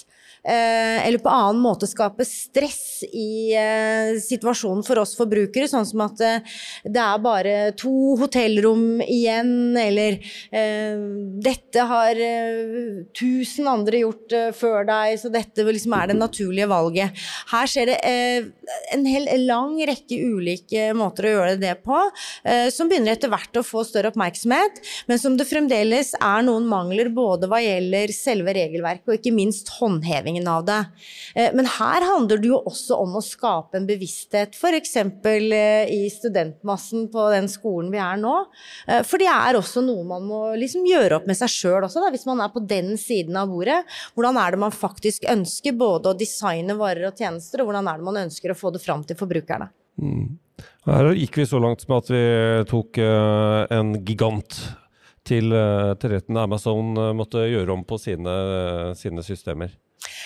eller 0.47 1.19
på 1.23 1.31
annen 1.31 1.61
måte 1.61 1.87
skape 1.89 2.25
stress 2.27 3.03
i 3.07 3.53
eh, 3.57 4.15
situasjonen 4.21 4.83
for 4.87 5.01
oss 5.01 5.15
forbrukere, 5.17 5.67
sånn 5.69 5.87
som 5.87 6.03
at 6.05 6.21
eh, 6.23 6.55
det 6.87 7.01
er 7.03 7.23
bare 7.23 7.55
to 7.77 8.15
hotellrom 8.21 9.01
igjen, 9.03 9.75
eller 9.77 10.19
dette 11.43 11.83
har 11.89 12.19
tusen 13.17 13.67
andre 13.69 14.01
gjort 14.01 14.33
før 14.57 14.87
deg, 14.87 15.17
så 15.19 15.31
dette 15.33 15.65
liksom 15.65 15.93
er 15.97 16.11
det 16.11 16.17
naturlige 16.17 16.69
valget. 16.69 17.25
Her 17.51 17.69
skjer 17.69 17.91
det 17.91 17.97
en 18.95 19.05
hel 19.07 19.27
lang 19.45 19.75
rekke 19.87 20.17
ulike 20.17 20.89
måter 20.97 21.27
å 21.27 21.33
gjøre 21.35 21.57
det 21.61 21.75
på, 21.85 21.99
som 22.73 22.89
begynner 22.89 23.15
etter 23.15 23.31
hvert 23.31 23.59
å 23.59 23.65
få 23.65 23.83
større 23.87 24.11
oppmerksomhet, 24.13 24.81
men 25.09 25.21
som 25.21 25.37
det 25.39 25.47
fremdeles 25.49 26.13
er 26.17 26.45
noen 26.47 26.67
mangler 26.69 27.11
både 27.13 27.49
hva 27.51 27.61
gjelder 27.63 28.13
selve 28.15 28.55
regelverket 28.57 29.11
og 29.11 29.19
ikke 29.19 29.35
minst 29.35 29.71
håndhevingen 29.77 30.36
betydningen 30.37 30.47
av 30.47 30.65
det. 30.65 30.85
Eh, 31.35 31.53
men 31.53 31.65
her 31.65 32.01
handler 32.01 32.37
det 32.37 32.47
jo 32.47 32.61
også 32.65 32.95
om 32.95 33.17
å 33.17 33.21
skape 33.21 33.77
en 33.77 33.87
bevissthet, 33.87 34.55
f.eks. 34.55 34.95
Eh, 34.97 35.89
i 35.89 36.09
studentmassen 36.09 37.09
på 37.11 37.29
den 37.31 37.47
skolen 37.49 37.91
vi 37.91 37.97
er 37.97 38.17
nå. 38.17 38.45
Eh, 38.87 39.03
for 39.03 39.17
det 39.17 39.27
er 39.27 39.57
også 39.57 39.81
noe 39.81 40.03
man 40.03 40.25
må 40.27 40.55
liksom 40.55 40.85
gjøre 40.85 41.17
opp 41.17 41.27
med 41.27 41.37
seg 41.37 41.49
sjøl 41.49 41.83
også, 41.83 42.01
da, 42.01 42.11
hvis 42.11 42.27
man 42.27 42.41
er 42.41 42.51
på 42.53 42.63
den 42.63 42.97
siden 42.97 43.37
av 43.37 43.49
bordet. 43.49 43.83
Hvordan 44.15 44.37
er 44.37 44.51
det 44.51 44.61
man 44.61 44.75
faktisk 44.75 45.27
ønsker 45.29 45.77
både 45.77 46.11
å 46.11 46.17
designe 46.17 46.77
varer 46.77 47.09
og 47.09 47.17
tjenester, 47.17 47.61
og 47.61 47.71
hvordan 47.71 47.87
er 47.87 47.97
det 47.97 48.07
man 48.07 48.25
ønsker 48.25 48.51
å 48.51 48.57
få 48.57 48.73
det 48.73 48.83
fram 48.83 49.05
til 49.07 49.17
forbrukerne? 49.17 49.71
Mm. 49.97 50.37
Her 50.87 51.11
gikk 51.17 51.37
vi 51.41 51.45
så 51.45 51.59
langt 51.61 51.83
som 51.83 51.97
at 51.97 52.09
vi 52.09 52.21
tok 52.69 52.97
uh, 53.03 53.67
en 53.75 53.91
gigant 54.07 54.55
til, 55.27 55.51
uh, 55.51 55.91
til 55.99 56.15
retten. 56.15 56.39
Amazon 56.39 56.95
uh, 56.97 57.11
måtte 57.17 57.43
gjøre 57.43 57.75
om 57.75 57.83
på 57.85 57.99
sine, 58.01 58.33
sine 58.97 59.25
systemer. 59.25 59.75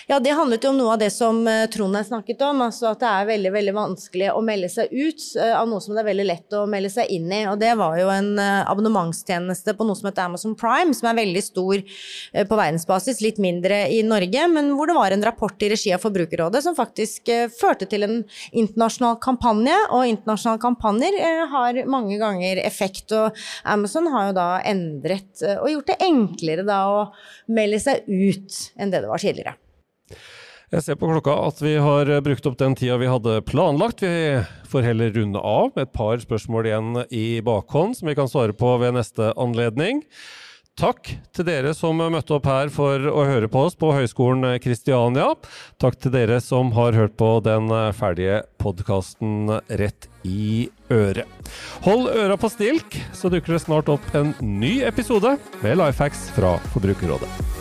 Ja, 0.07 0.19
det 0.19 0.33
handlet 0.33 0.63
jo 0.65 0.71
om 0.71 0.79
noe 0.79 0.95
av 0.95 1.01
det 1.01 1.11
som 1.13 1.43
uh, 1.45 1.67
Trond 1.69 1.95
har 1.95 2.05
snakket 2.07 2.41
om. 2.47 2.63
altså 2.65 2.91
At 2.91 3.03
det 3.03 3.09
er 3.09 3.27
veldig 3.29 3.51
veldig 3.53 3.73
vanskelig 3.75 4.31
å 4.33 4.41
melde 4.45 4.69
seg 4.73 4.89
ut 4.89 5.21
uh, 5.37 5.53
av 5.59 5.69
noe 5.69 5.83
som 5.83 5.93
det 5.93 6.01
er 6.01 6.09
veldig 6.09 6.25
lett 6.25 6.57
å 6.57 6.63
melde 6.69 6.89
seg 6.93 7.11
inn 7.13 7.29
i. 7.29 7.43
Og 7.51 7.59
det 7.61 7.75
var 7.77 7.99
jo 7.99 8.09
en 8.13 8.31
uh, 8.39 8.63
abonnementstjeneste 8.71 9.75
på 9.77 9.87
noe 9.87 9.99
som 9.99 10.09
heter 10.09 10.25
Amazon 10.25 10.57
Prime, 10.57 10.95
som 10.97 11.11
er 11.11 11.19
veldig 11.21 11.43
stor 11.45 11.83
på 12.31 12.57
verdensbasis, 12.57 13.21
litt 13.23 13.39
mindre 13.41 13.83
i 13.91 14.01
Norge, 14.05 14.45
men 14.51 14.71
hvor 14.75 14.89
det 14.89 14.95
var 14.95 15.13
en 15.13 15.23
rapport 15.25 15.63
i 15.63 15.69
regi 15.71 15.91
av 15.93 16.01
Forbrukerrådet 16.03 16.61
som 16.63 16.75
faktisk 16.77 17.29
førte 17.55 17.87
til 17.89 18.05
en 18.05 18.17
internasjonal 18.49 19.17
kampanje. 19.23 19.75
Og 19.93 20.09
internasjonale 20.09 20.61
kampanjer 20.63 21.17
har 21.51 21.81
mange 21.91 22.19
ganger 22.21 22.61
effekt, 22.63 23.11
og 23.15 23.37
Amazon 23.67 24.09
har 24.13 24.29
jo 24.29 24.37
da 24.37 24.49
endret 24.71 25.43
og 25.57 25.69
gjort 25.73 25.91
det 25.91 25.99
enklere 26.07 26.67
da 26.67 26.83
å 26.91 27.01
melde 27.51 27.81
seg 27.83 28.07
ut 28.07 28.63
enn 28.77 28.93
det 28.93 29.03
det 29.03 29.11
var 29.11 29.21
tidligere. 29.21 29.57
Jeg 30.71 30.85
ser 30.85 30.95
på 30.95 31.09
klokka 31.09 31.33
at 31.49 31.57
vi 31.59 31.73
har 31.83 32.07
brukt 32.23 32.45
opp 32.47 32.55
den 32.61 32.77
tida 32.79 32.95
vi 33.01 33.09
hadde 33.11 33.41
planlagt. 33.43 34.05
Vi 34.05 34.39
får 34.71 34.85
heller 34.87 35.11
runde 35.17 35.39
av 35.39 35.73
med 35.75 35.89
et 35.89 35.91
par 35.91 36.21
spørsmål 36.21 36.69
igjen 36.69 37.01
i 37.11 37.25
bakhånd 37.43 37.97
som 37.97 38.07
vi 38.07 38.15
kan 38.15 38.31
svare 38.31 38.55
på 38.55 38.77
ved 38.79 38.95
neste 38.95 39.33
anledning. 39.35 40.05
Takk 40.79 41.09
til 41.35 41.45
dere 41.45 41.73
som 41.75 41.99
møtte 41.99 42.37
opp 42.37 42.47
her 42.47 42.71
for 42.71 43.03
å 43.11 43.25
høre 43.27 43.49
på 43.51 43.65
oss 43.67 43.75
på 43.75 43.91
Høgskolen 43.91 44.55
Kristiania. 44.63 45.33
Takk 45.83 45.99
til 45.99 46.15
dere 46.15 46.39
som 46.41 46.71
har 46.77 46.95
hørt 46.95 47.17
på 47.19 47.33
den 47.43 47.67
ferdige 47.97 48.39
podkasten 48.63 49.51
rett 49.67 50.07
i 50.23 50.69
øret. 50.87 51.27
Hold 51.83 52.07
øra 52.15 52.39
på 52.39 52.49
stilk, 52.53 52.95
så 53.11 53.29
dukker 53.29 53.57
det 53.57 53.65
snart 53.65 53.91
opp 53.91 54.13
en 54.15 54.31
ny 54.39 54.79
episode 54.87 55.35
med 55.59 55.81
Lifehacks 55.83 56.29
fra 56.37 56.55
Forbrukerrådet. 56.71 57.60